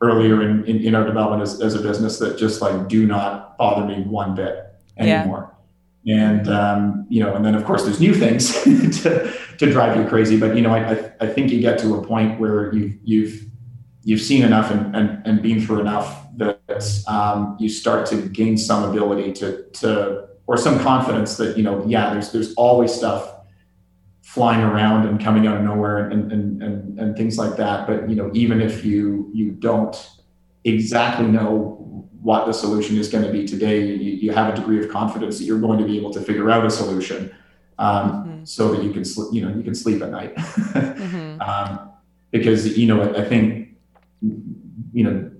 [0.00, 3.58] earlier in, in, in our development as, as a business that just like do not
[3.58, 5.48] bother me one bit anymore.
[5.48, 5.54] Yeah
[6.08, 8.52] and um, you know, and then of course there's new things
[9.02, 10.38] to, to drive you crazy.
[10.38, 13.44] But you know, I, I think you get to a point where you've you've
[14.04, 16.24] you've seen enough and, and, and been through enough
[17.06, 21.84] um, you start to gain some ability to to or some confidence that you know,
[21.86, 23.34] yeah, there's there's always stuff
[24.22, 27.86] flying around and coming out of nowhere and and and, and things like that.
[27.86, 29.96] But you know, even if you you don't
[30.64, 31.78] exactly know
[32.20, 35.38] what the solution is going to be today, you, you, have a degree of confidence
[35.38, 37.32] that you're going to be able to figure out a solution
[37.78, 38.44] um, mm-hmm.
[38.44, 40.34] so that you can sleep, you know, you can sleep at night.
[40.36, 41.40] mm-hmm.
[41.40, 41.90] um,
[42.32, 43.76] because, you know, I think,
[44.20, 45.30] you know,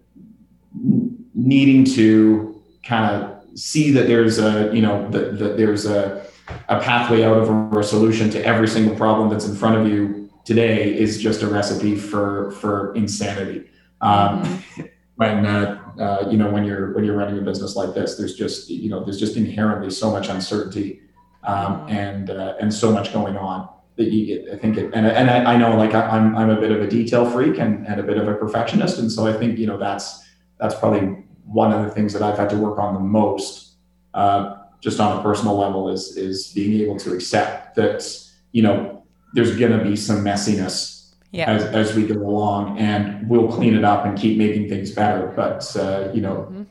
[1.39, 6.27] needing to kind of see that there's a, you know, that, that there's a,
[6.69, 9.87] a pathway out of or a solution to every single problem that's in front of
[9.87, 13.69] you today is just a recipe for, for insanity.
[14.01, 14.83] Um, mm-hmm
[15.19, 18.35] when uh, uh, you know when you're when you're running a business like this there's
[18.35, 21.01] just you know there's just inherently so much uncertainty
[21.43, 21.89] um, mm-hmm.
[21.89, 25.29] and uh, and so much going on that you get, I think it, and, and
[25.29, 27.99] I, I know like I, am I'm a bit of a detail freak and, and
[27.99, 30.25] a bit of a perfectionist and so I think you know that's
[30.61, 33.77] that's probably one of the things that I've had to work on the most
[34.15, 38.05] uh, just on a personal level is is being able to accept that
[38.53, 41.51] you know there's going to be some messiness yeah.
[41.51, 45.33] as, as we go along and we'll clean it up and keep making things better
[45.37, 46.63] but uh, you know mm-hmm.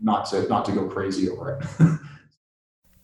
[0.00, 1.98] not to not to go crazy over it.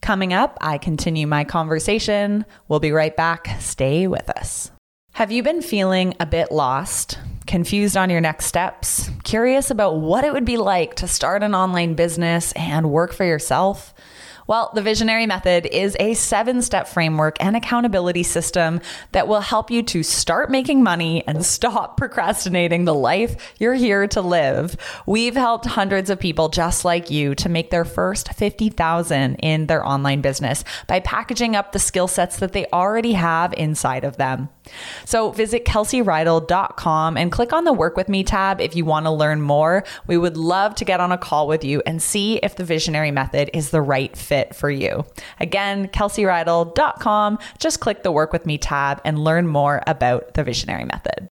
[0.01, 2.45] Coming up i continue my conversation.
[2.67, 3.49] We'll be right back.
[3.59, 4.71] Stay with us.
[5.13, 10.23] Have you been feeling a bit lost confused on your next steps curious about what
[10.23, 13.93] it would be like to start an online business and work for yourself
[14.51, 18.81] well, the Visionary Method is a seven step framework and accountability system
[19.13, 24.07] that will help you to start making money and stop procrastinating the life you're here
[24.07, 24.75] to live.
[25.05, 29.87] We've helped hundreds of people just like you to make their first 50,000 in their
[29.87, 34.49] online business by packaging up the skill sets that they already have inside of them.
[35.05, 39.11] So visit kelseyreidl.com and click on the Work With Me tab if you want to
[39.11, 39.85] learn more.
[40.07, 43.11] We would love to get on a call with you and see if the visionary
[43.11, 45.05] method is the right fit for you.
[45.39, 47.39] Again, kelseyreidl.com.
[47.59, 51.27] Just click the Work With Me tab and learn more about the visionary method.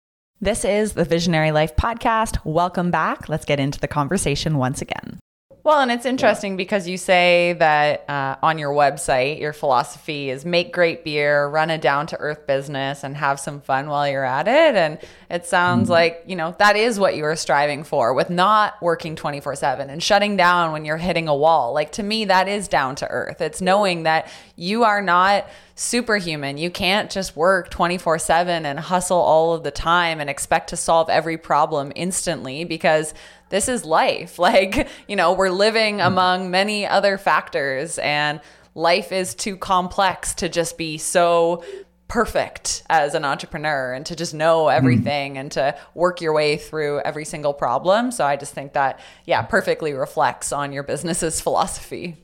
[0.40, 2.38] This is the Visionary Life Podcast.
[2.44, 3.28] Welcome back.
[3.28, 5.18] Let's get into the conversation once again.
[5.64, 10.44] Well, and it's interesting because you say that uh, on your website, your philosophy is
[10.44, 14.26] make great beer, run a down to earth business, and have some fun while you're
[14.26, 14.76] at it.
[14.76, 14.98] And
[15.30, 15.92] it sounds mm-hmm.
[15.92, 19.88] like, you know, that is what you are striving for with not working 24 7
[19.88, 21.72] and shutting down when you're hitting a wall.
[21.72, 23.40] Like to me, that is down to earth.
[23.40, 26.56] It's knowing that you are not superhuman.
[26.56, 30.76] You can't just work 24 7 and hustle all of the time and expect to
[30.76, 33.14] solve every problem instantly because
[33.48, 34.38] this is life.
[34.44, 36.06] Like, you know, we're living mm.
[36.06, 38.40] among many other factors and
[38.74, 41.64] life is too complex to just be so
[42.06, 44.74] perfect as an entrepreneur and to just know mm.
[44.74, 45.40] everything mm.
[45.40, 48.10] and to work your way through every single problem.
[48.10, 52.18] So I just think that, yeah, perfectly reflects on your business's philosophy.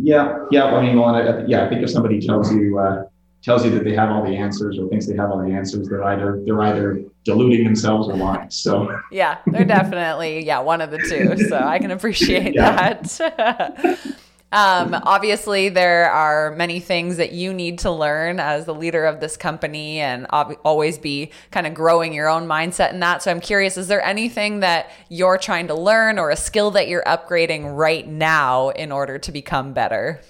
[0.00, 0.64] Yeah, yeah.
[0.66, 3.04] I mean, well, yeah, I think if somebody tells you uh,
[3.42, 5.88] tells you that they have all the answers or thinks they have all the answers,
[5.88, 8.50] they're either they're either deluding themselves or lying.
[8.50, 11.36] So yeah, they're definitely yeah one of the two.
[11.48, 14.16] So I can appreciate that.
[14.50, 19.20] Um, obviously, there are many things that you need to learn as the leader of
[19.20, 23.22] this company and ob- always be kind of growing your own mindset in that.
[23.22, 26.88] So, I'm curious is there anything that you're trying to learn or a skill that
[26.88, 30.22] you're upgrading right now in order to become better?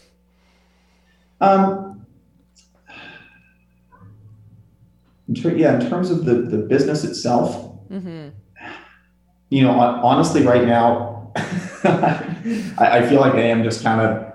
[1.41, 2.05] Um,
[5.29, 7.55] in ter- yeah, in terms of the, the business itself,
[7.89, 8.31] mm-hmm.
[9.51, 11.33] you know, honestly, right now,
[12.79, 14.33] I, I, feel like I am just kind of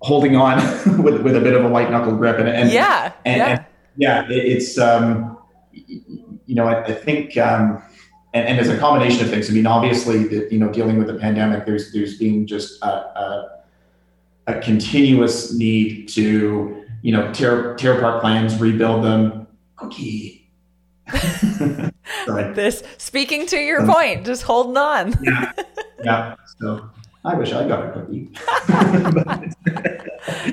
[0.00, 0.56] holding on
[1.02, 2.38] with, with a bit of a white knuckle grip.
[2.38, 3.64] And, and yeah, and, yeah, and,
[3.96, 5.38] yeah, it, it's, um,
[5.70, 7.82] you know, I, I think, um,
[8.32, 9.50] and, and, a combination of things.
[9.50, 12.86] I mean, obviously, the, you know, dealing with the pandemic, there's there's been just a,
[12.86, 13.62] a,
[14.46, 19.46] a continuous need to, you know, tear tear apart plans, rebuild them.
[19.76, 20.48] Cookie.
[22.26, 25.14] This speaking to your um, point, just holding on.
[25.22, 25.52] yeah,
[26.02, 26.34] yeah.
[26.58, 26.90] So
[27.24, 28.30] I wish I got a cookie.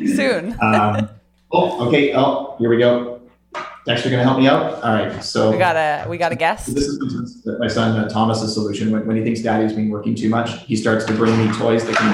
[0.15, 0.57] Soon.
[0.61, 1.09] Um,
[1.51, 2.13] oh, okay.
[2.13, 3.21] Oh, here we go.
[3.85, 4.83] Dexter, going to help me out.
[4.83, 5.23] All right.
[5.23, 6.75] So we got a we got a guest.
[6.75, 8.91] This is my son uh, Thomas's solution.
[8.91, 11.85] When, when he thinks Daddy's been working too much, he starts to bring me toys
[11.85, 12.11] that can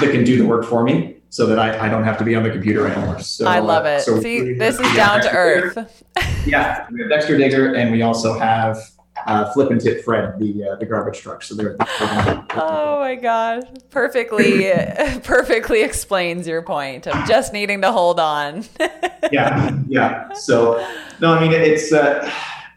[0.00, 2.36] that can do the work for me so that I, I don't have to be
[2.36, 3.18] on the computer anymore.
[3.20, 4.00] So I love it.
[4.00, 6.04] Uh, so See, this is down to earth.
[6.46, 8.78] yeah, we have Dexter Digger, and we also have
[9.26, 11.42] uh, Flip and Tip Fred, the uh, the garbage truck.
[11.42, 11.76] So they're.
[11.80, 13.62] oh my gosh!
[13.90, 14.70] Perfectly,
[15.22, 18.64] perfectly explains your point of just needing to hold on.
[19.32, 20.32] yeah, yeah.
[20.32, 20.86] So
[21.20, 22.30] no, I mean it's uh,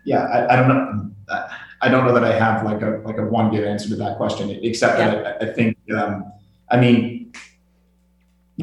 [0.06, 0.24] yeah.
[0.24, 1.10] I, I don't know.
[1.82, 4.18] I don't know that I have like a like a one good answer to that
[4.18, 5.12] question, except yeah.
[5.12, 6.32] that I, I think um,
[6.72, 7.34] I mean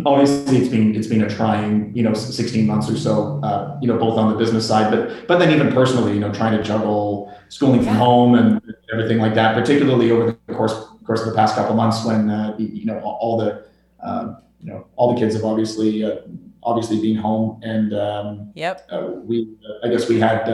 [0.07, 3.89] obviously it's been it's been a trying you know 16 months or so uh, you
[3.89, 6.63] know both on the business side but but then even personally you know trying to
[6.63, 8.63] juggle schooling from home and
[8.93, 10.75] everything like that particularly over the course
[11.05, 13.65] course of the past couple months when uh, you know all the
[14.01, 16.19] uh, you know all the kids have obviously uh,
[16.63, 18.87] obviously been home and um, yep.
[18.91, 20.49] uh, we I guess we had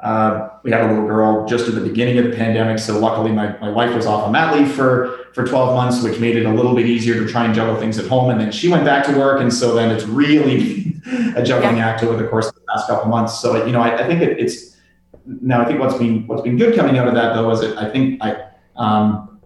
[0.00, 3.32] uh, we had a little girl just at the beginning of the pandemic so luckily
[3.32, 6.46] my, my wife was off on mat leave for for 12 months, which made it
[6.46, 8.30] a little bit easier to try and juggle things at home.
[8.30, 9.42] And then she went back to work.
[9.42, 10.94] And so then it's really
[11.36, 11.90] a juggling yeah.
[11.90, 13.38] act over the course of the past couple months.
[13.38, 14.78] So, you know, I, I think it, it's
[15.26, 17.76] now, I think what's been, what's been good coming out of that though, is that
[17.76, 19.38] I think I, um,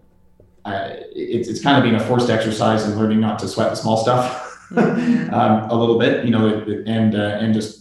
[0.63, 3.75] I, it's, it's kind of being a forced exercise in learning not to sweat the
[3.75, 5.33] small stuff mm-hmm.
[5.33, 6.47] um, a little bit, you know,
[6.87, 7.80] and, uh, and just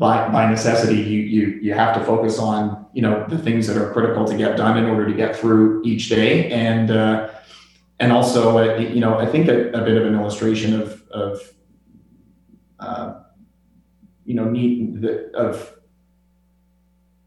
[0.00, 3.76] by, by necessity, you, you, you have to focus on, you know, the things that
[3.76, 6.50] are critical to get done in order to get through each day.
[6.50, 7.28] And, uh,
[7.98, 11.52] and also, uh, you know, I think a, a, bit of an illustration of, of,
[12.78, 13.20] uh,
[14.24, 15.70] you know, need the, of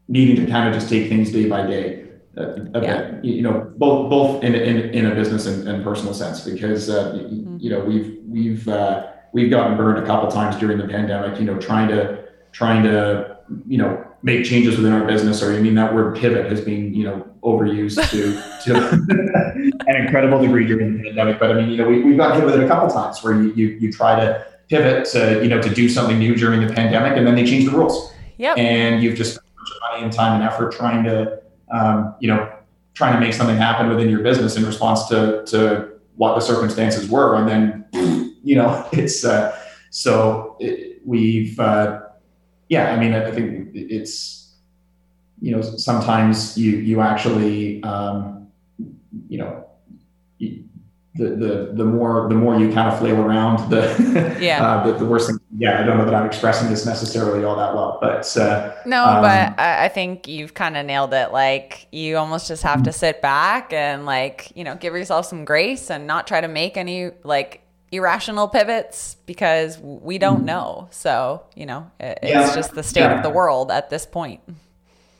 [0.08, 2.08] needing to kind of just take things day by day.
[2.36, 3.20] Uh, yeah.
[3.22, 6.90] bit, you know, both both in in, in a business and, and personal sense, because
[6.90, 7.56] uh, mm-hmm.
[7.60, 11.38] you know we've we've uh, we've gotten burned a couple times during the pandemic.
[11.38, 12.23] You know, trying to
[12.54, 13.36] trying to
[13.66, 16.94] you know make changes within our business or I mean that word pivot has been
[16.94, 18.32] you know overused to
[18.64, 21.38] to an incredible degree during the pandemic.
[21.38, 23.34] But I mean you know we, we've got hit with it a couple times where
[23.34, 26.72] you, you you try to pivot to you know to do something new during the
[26.72, 28.12] pandemic and then they change the rules.
[28.36, 28.58] Yep.
[28.58, 29.46] and you've just spent
[29.92, 31.40] money and time and effort trying to
[31.70, 32.50] um, you know
[32.94, 37.08] trying to make something happen within your business in response to to what the circumstances
[37.08, 37.36] were.
[37.36, 39.58] And then you know it's uh,
[39.90, 42.00] so it, we've uh,
[42.74, 44.52] yeah, I mean, I think it's
[45.40, 48.48] you know sometimes you you actually um,
[49.28, 49.66] you know
[50.38, 50.64] you,
[51.14, 53.82] the the the more the more you kind of flail around the
[54.40, 55.38] yeah uh, the, the worse thing.
[55.56, 59.04] Yeah, I don't know that I'm expressing this necessarily all that well, but uh, no,
[59.04, 61.30] um, but I, I think you've kind of nailed it.
[61.30, 65.44] Like you almost just have to sit back and like you know give yourself some
[65.44, 67.63] grace and not try to make any like
[67.94, 70.46] irrational pivots because we don't mm-hmm.
[70.46, 70.88] know.
[70.90, 72.54] So, you know, it's yeah.
[72.54, 73.16] just the state yeah.
[73.16, 74.40] of the world at this point.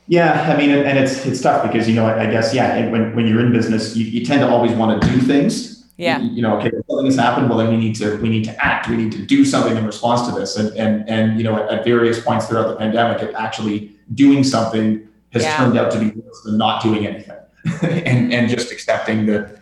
[0.07, 3.25] Yeah, I mean, and it's it's tough because you know, I guess, yeah, when when
[3.25, 5.83] you're in business, you, you tend to always want to do things.
[5.97, 6.19] Yeah.
[6.19, 7.49] You, you, know, okay, something has happened.
[7.49, 8.87] Well, then we need to we need to act.
[8.87, 10.57] We need to do something in response to this.
[10.57, 14.43] And and and you know, at, at various points throughout the pandemic, it actually doing
[14.43, 15.57] something has yeah.
[15.57, 17.37] turned out to be worse than not doing anything,
[17.81, 19.59] and and just accepting that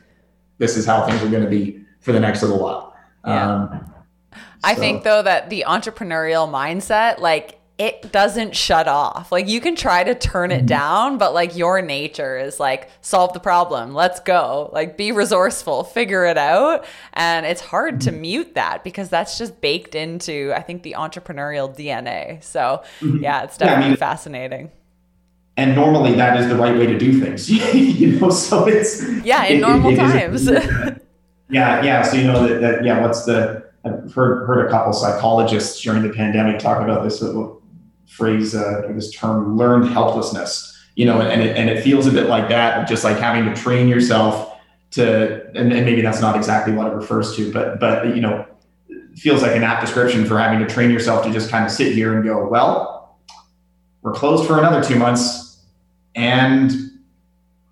[0.58, 2.93] this is how things are going to be for the next little while.
[3.26, 3.54] Yeah.
[3.54, 3.94] Um,
[4.64, 9.32] I think though that the entrepreneurial mindset, like it doesn't shut off.
[9.32, 10.66] Like you can try to turn it mm-hmm.
[10.68, 13.94] down, but like your nature is like solve the problem.
[13.94, 14.70] Let's go.
[14.72, 16.86] Like be resourceful, figure it out.
[17.14, 18.22] And it's hard to mm-hmm.
[18.22, 22.44] mute that because that's just baked into I think the entrepreneurial DNA.
[22.44, 23.24] So, mm-hmm.
[23.24, 24.72] yeah, it's definitely yeah, I mean, fascinating.
[25.58, 27.50] And normally that is the right way to do things.
[27.74, 30.50] you know, so it's Yeah, in it, normal it, it times.
[31.50, 32.02] Yeah, yeah.
[32.02, 33.02] So you know that, that yeah.
[33.02, 37.24] What's the I've heard heard a couple psychologists during the pandemic talk about this
[38.08, 40.70] phrase, uh, this term, learned helplessness.
[40.96, 43.60] You know, and it, and it feels a bit like that, just like having to
[43.60, 44.56] train yourself
[44.92, 48.46] to, and, and maybe that's not exactly what it refers to, but but you know,
[49.16, 51.94] feels like an apt description for having to train yourself to just kind of sit
[51.94, 53.18] here and go, well,
[54.02, 55.64] we're closed for another two months,
[56.16, 56.72] and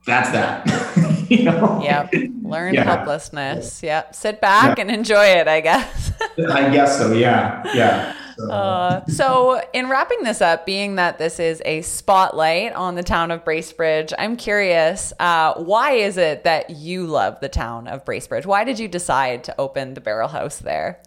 [0.05, 0.67] that's that.
[1.37, 1.79] you know?
[1.81, 2.13] Yep.
[2.43, 2.83] Learn yeah.
[2.83, 3.81] helplessness.
[3.81, 4.13] Yep.
[4.13, 4.81] Sit back yeah.
[4.81, 6.11] and enjoy it, I guess.
[6.49, 7.13] I guess so.
[7.13, 7.63] Yeah.
[7.73, 8.15] Yeah.
[8.37, 8.51] So.
[8.51, 13.31] Uh, so, in wrapping this up, being that this is a spotlight on the town
[13.31, 18.45] of Bracebridge, I'm curious, uh, why is it that you love the town of Bracebridge?
[18.45, 21.01] Why did you decide to open the Barrel House there?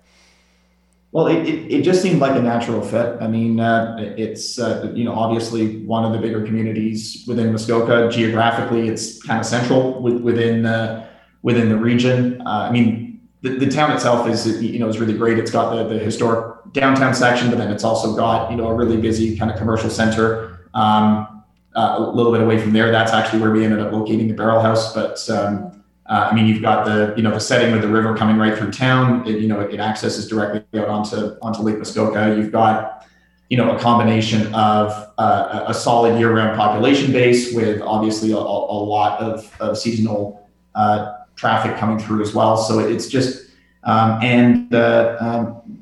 [1.14, 3.18] Well, it, it, it, just seemed like a natural fit.
[3.20, 8.10] I mean, uh, it's, uh, you know, obviously one of the bigger communities within Muskoka.
[8.10, 11.08] Geographically, it's kind of central within, uh,
[11.42, 12.42] within the region.
[12.44, 15.38] Uh, I mean, the, the town itself is, you know, is really great.
[15.38, 18.74] It's got the, the historic downtown section, but then it's also got, you know, a
[18.74, 20.68] really busy kind of commercial center.
[20.74, 21.44] Um,
[21.76, 24.34] uh, a little bit away from there, that's actually where we ended up locating the
[24.34, 24.92] Barrel House.
[24.92, 28.14] But um, uh, I mean, you've got the you know the setting with the river
[28.14, 29.26] coming right through town.
[29.26, 32.34] It, you know, it, it, accesses directly out onto onto Lake Muskoka.
[32.36, 33.06] You've got
[33.48, 38.38] you know a combination of uh, a solid year-round population base with obviously a, a
[38.38, 42.56] lot of, of seasonal uh, traffic coming through as well.
[42.58, 43.50] So it's just
[43.84, 45.80] um, and um,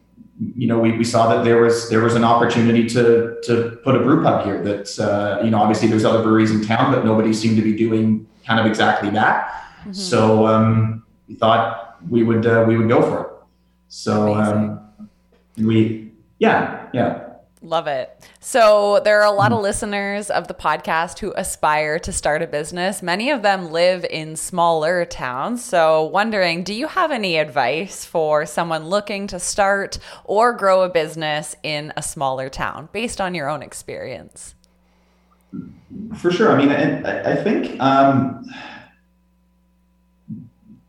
[0.55, 3.97] you know we, we saw that there was there was an opportunity to to put
[3.97, 4.62] a brew pub here.
[4.62, 7.75] That uh, you know obviously there's other breweries in town, but nobody seemed to be
[7.75, 9.59] doing kind of exactly that.
[9.83, 9.93] Mm-hmm.
[9.93, 13.28] So um, we thought we would uh, we would go for it.
[13.89, 14.80] So um,
[15.57, 17.33] we yeah yeah
[17.64, 18.28] Love it.
[18.41, 19.62] So, there are a lot of mm-hmm.
[19.62, 23.03] listeners of the podcast who aspire to start a business.
[23.03, 25.64] Many of them live in smaller towns.
[25.64, 30.89] So, wondering, do you have any advice for someone looking to start or grow a
[30.89, 34.57] business in a smaller town based on your own experience?
[36.16, 36.51] For sure.
[36.51, 38.45] I mean, I, I think um,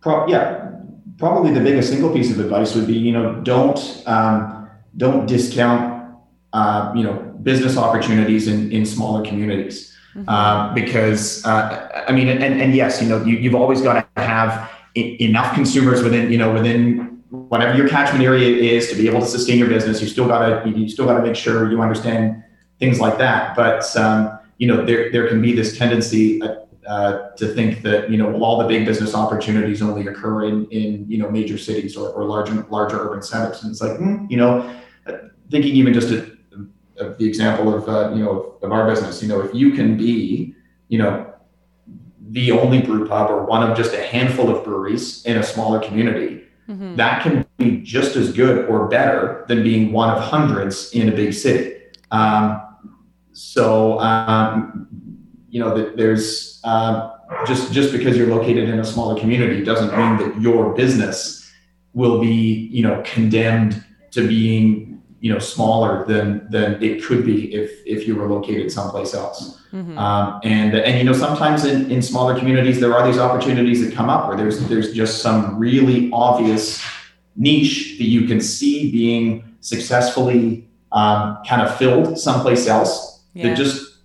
[0.04, 0.70] Pro- yeah,
[1.18, 6.14] probably the biggest single piece of advice would be, you know, don't um, don't discount,
[6.52, 10.28] uh, you know, business opportunities in in smaller communities, mm-hmm.
[10.28, 14.22] uh, because uh, I mean, and and yes, you know, you, you've always got to
[14.22, 19.08] have I- enough consumers within, you know, within whatever your catchment area is to be
[19.08, 20.02] able to sustain your business.
[20.02, 22.44] You still got to you still got to make sure you understand
[22.78, 23.56] things like that.
[23.56, 26.42] But um, you know, there there can be this tendency
[26.88, 30.46] uh, uh, to think that you know well, all the big business opportunities only occur
[30.46, 33.98] in in you know major cities or, or larger larger urban centers and it's like
[33.98, 34.80] hmm, you know
[35.50, 39.42] thinking even just of the example of uh, you know of our business you know
[39.42, 40.54] if you can be
[40.90, 41.34] you know
[42.30, 45.80] the only brew pub or one of just a handful of breweries in a smaller
[45.80, 46.96] community mm-hmm.
[46.96, 51.12] that can be just as good or better than being one of hundreds in a
[51.12, 51.76] big city
[52.12, 52.62] um,
[53.32, 54.88] so um,
[55.50, 57.12] you know that there's uh,
[57.46, 61.52] just just because you're located in a smaller community doesn't mean that your business
[61.94, 67.54] will be you know condemned to being you know smaller than than it could be
[67.54, 69.98] if if you were located someplace else mm-hmm.
[69.98, 73.94] um, and and you know sometimes in, in smaller communities there are these opportunities that
[73.94, 76.84] come up where there's there's just some really obvious
[77.36, 83.48] niche that you can see being successfully um, kind of filled someplace else yeah.
[83.48, 83.98] that just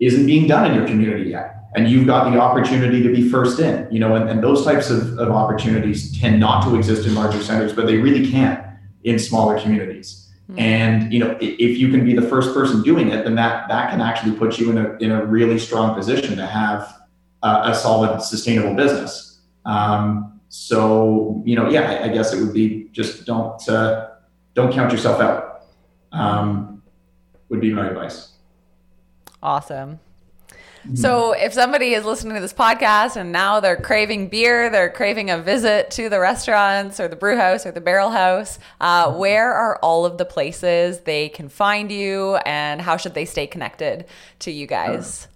[0.00, 1.63] isn't being done in your community yet.
[1.74, 4.90] And you've got the opportunity to be first in, you know, and, and those types
[4.90, 9.18] of, of opportunities tend not to exist in larger centers, but they really can in
[9.18, 10.24] smaller communities.
[10.50, 10.60] Mm-hmm.
[10.60, 13.90] And you know, if you can be the first person doing it, then that that
[13.90, 16.94] can actually put you in a in a really strong position to have
[17.42, 19.40] a, a solid, sustainable business.
[19.64, 24.10] Um, so you know, yeah, I, I, guess it would be just don't uh,
[24.52, 25.66] don't count yourself out.
[26.12, 26.82] Um,
[27.48, 28.32] would be my advice.
[29.42, 29.98] Awesome.
[30.84, 30.96] Mm-hmm.
[30.96, 35.30] So, if somebody is listening to this podcast and now they're craving beer, they're craving
[35.30, 39.18] a visit to the restaurants or the brew house or the barrel house, uh, mm-hmm.
[39.18, 43.46] where are all of the places they can find you and how should they stay
[43.46, 44.04] connected
[44.40, 45.26] to you guys?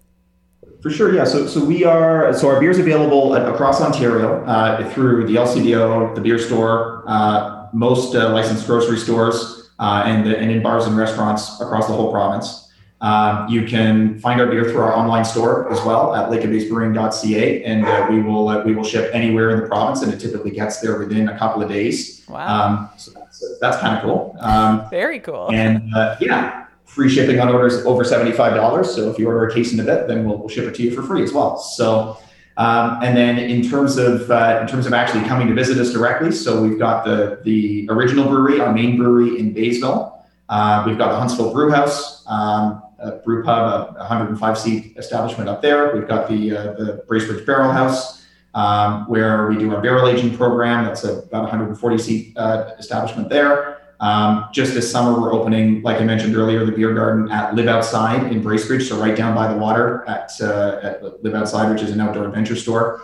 [0.83, 1.25] For sure, yeah.
[1.25, 2.33] So, so we are.
[2.35, 7.69] So our beer is available across Ontario uh, through the LCBO, the beer store, uh,
[7.73, 12.13] most uh, licensed grocery stores, uh, and and in bars and restaurants across the whole
[12.13, 12.68] province.
[13.01, 17.87] Um, you can find our beer through our online store as well at lakeofbaysbrewing.ca, and
[17.87, 20.81] uh, we will uh, we will ship anywhere in the province, and it typically gets
[20.81, 22.25] there within a couple of days.
[22.29, 22.47] Wow!
[22.49, 24.37] Um, so that's, that's kind of cool.
[24.41, 25.49] Um, Very cool.
[25.53, 28.93] And uh, yeah, free shipping on orders over seventy five dollars.
[28.93, 30.83] So if you order a case in a bit, then we'll, we'll ship it to
[30.83, 31.59] you for free as well.
[31.59, 32.19] So.
[32.57, 35.93] Um, and then in terms of uh, in terms of actually coming to visit us
[35.93, 40.27] directly, so we've got the the original brewery, our main brewery in Baysville.
[40.49, 42.25] Uh, we've got the Huntsville Brew House.
[42.27, 45.95] Um, a brew pub, a 105 seat establishment up there.
[45.95, 50.37] We've got the uh, the Bracebridge Barrel House, um, where we do our barrel aging
[50.37, 50.85] program.
[50.85, 53.79] That's a, about 140 seat uh, establishment there.
[54.01, 57.67] Um, just this summer, we're opening, like I mentioned earlier, the beer garden at Live
[57.67, 61.83] Outside in Bracebridge, so right down by the water at, uh, at Live Outside, which
[61.83, 63.03] is an outdoor adventure store.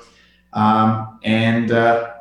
[0.52, 2.13] Um, and uh,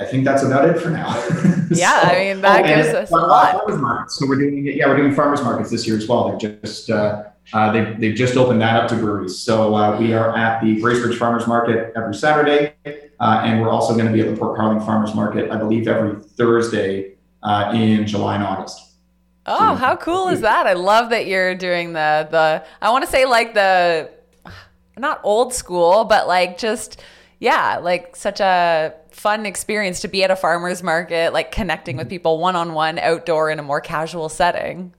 [0.00, 1.14] I think that's about it for now.
[1.72, 3.52] Yeah, so, I mean that gives us a lot.
[3.52, 4.18] Farmers markets.
[4.18, 6.36] So we're doing yeah, we're doing farmers markets this year as well.
[6.36, 9.38] They're just uh, uh, they've, they've just opened that up to breweries.
[9.38, 13.94] So uh, we are at the Bracebridge Farmers Market every Saturday, uh, and we're also
[13.94, 18.04] going to be at the Port Carling Farmers Market, I believe, every Thursday uh, in
[18.06, 18.94] July and August.
[19.46, 20.66] Oh, so, how cool is that?
[20.66, 22.64] I love that you're doing the the.
[22.82, 24.10] I want to say like the,
[24.96, 27.00] not old school, but like just
[27.40, 32.08] yeah, like such a fun experience to be at a farmer's market, like connecting with
[32.08, 34.92] people one on one outdoor in a more casual setting.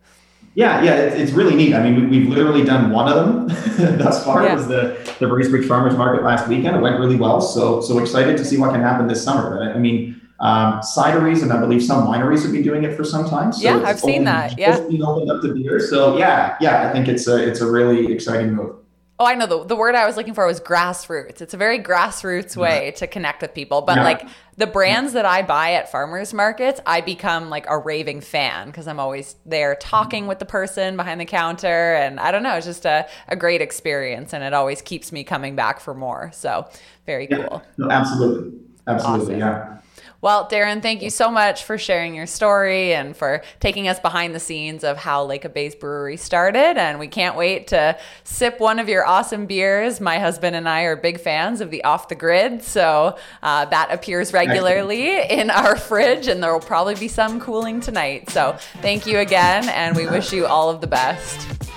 [0.54, 1.74] Yeah, yeah, it's, it's really neat.
[1.74, 3.48] I mean, we've literally done one of them
[3.98, 4.44] thus far.
[4.44, 4.52] Yeah.
[4.52, 6.76] It was the the Bracebridge Farmers Market last weekend.
[6.76, 7.40] It went really well.
[7.40, 9.58] So so excited to see what can happen this summer.
[9.58, 13.06] But I mean, um, cideries and I believe some wineries have been doing it for
[13.06, 13.54] some time.
[13.54, 14.58] So yeah, I've seen that.
[14.58, 15.80] Yeah, been opened up to beer.
[15.80, 18.76] So yeah, yeah, I think it's a it's a really exciting move.
[19.22, 21.42] Oh, I know the, the word I was looking for was grassroots.
[21.42, 22.92] It's a very grassroots way yeah.
[22.94, 23.84] to connect with people.
[23.84, 24.04] But yeah.
[24.04, 28.66] like the brands that I buy at farmers markets, I become like a raving fan
[28.66, 31.94] because I'm always there talking with the person behind the counter.
[31.94, 35.24] And I don't know, it's just a, a great experience and it always keeps me
[35.24, 36.32] coming back for more.
[36.34, 36.68] So
[37.06, 37.48] very yeah.
[37.48, 37.62] cool.
[37.78, 38.58] No, absolutely.
[38.88, 39.36] Absolutely.
[39.36, 39.40] Awesome.
[39.40, 39.81] Yeah.
[40.22, 44.36] Well, Darren, thank you so much for sharing your story and for taking us behind
[44.36, 46.78] the scenes of how Lake of Bays Brewery started.
[46.78, 50.00] And we can't wait to sip one of your awesome beers.
[50.00, 53.92] My husband and I are big fans of the Off the Grid, so uh, that
[53.92, 58.30] appears regularly in our fridge, and there will probably be some cooling tonight.
[58.30, 61.71] So thank you again, and we wish you all of the best.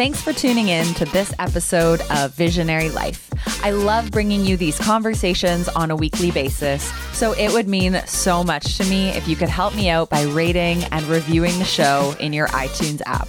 [0.00, 3.28] Thanks for tuning in to this episode of Visionary Life.
[3.62, 8.42] I love bringing you these conversations on a weekly basis, so it would mean so
[8.42, 12.14] much to me if you could help me out by rating and reviewing the show
[12.18, 13.28] in your iTunes app.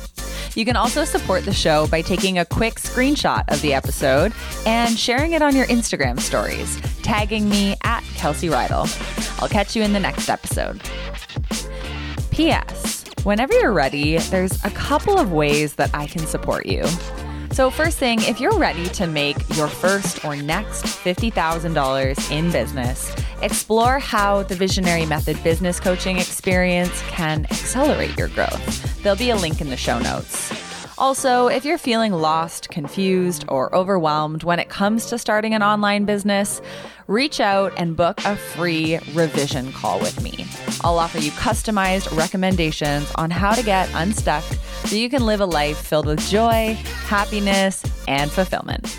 [0.56, 4.32] You can also support the show by taking a quick screenshot of the episode
[4.66, 8.88] and sharing it on your Instagram stories, tagging me at Kelsey Reidl.
[9.42, 10.82] I'll catch you in the next episode.
[12.32, 12.91] P.S.
[13.24, 16.84] Whenever you're ready, there's a couple of ways that I can support you.
[17.52, 23.16] So, first thing, if you're ready to make your first or next $50,000 in business,
[23.44, 29.04] explore how the Visionary Method business coaching experience can accelerate your growth.
[29.04, 30.52] There'll be a link in the show notes.
[30.98, 36.06] Also, if you're feeling lost, confused, or overwhelmed when it comes to starting an online
[36.06, 36.62] business,
[37.12, 40.46] reach out and book a free revision call with me.
[40.84, 44.44] I'll offer you customized recommendations on how to get unstuck
[44.86, 48.98] so you can live a life filled with joy, happiness, and fulfillment.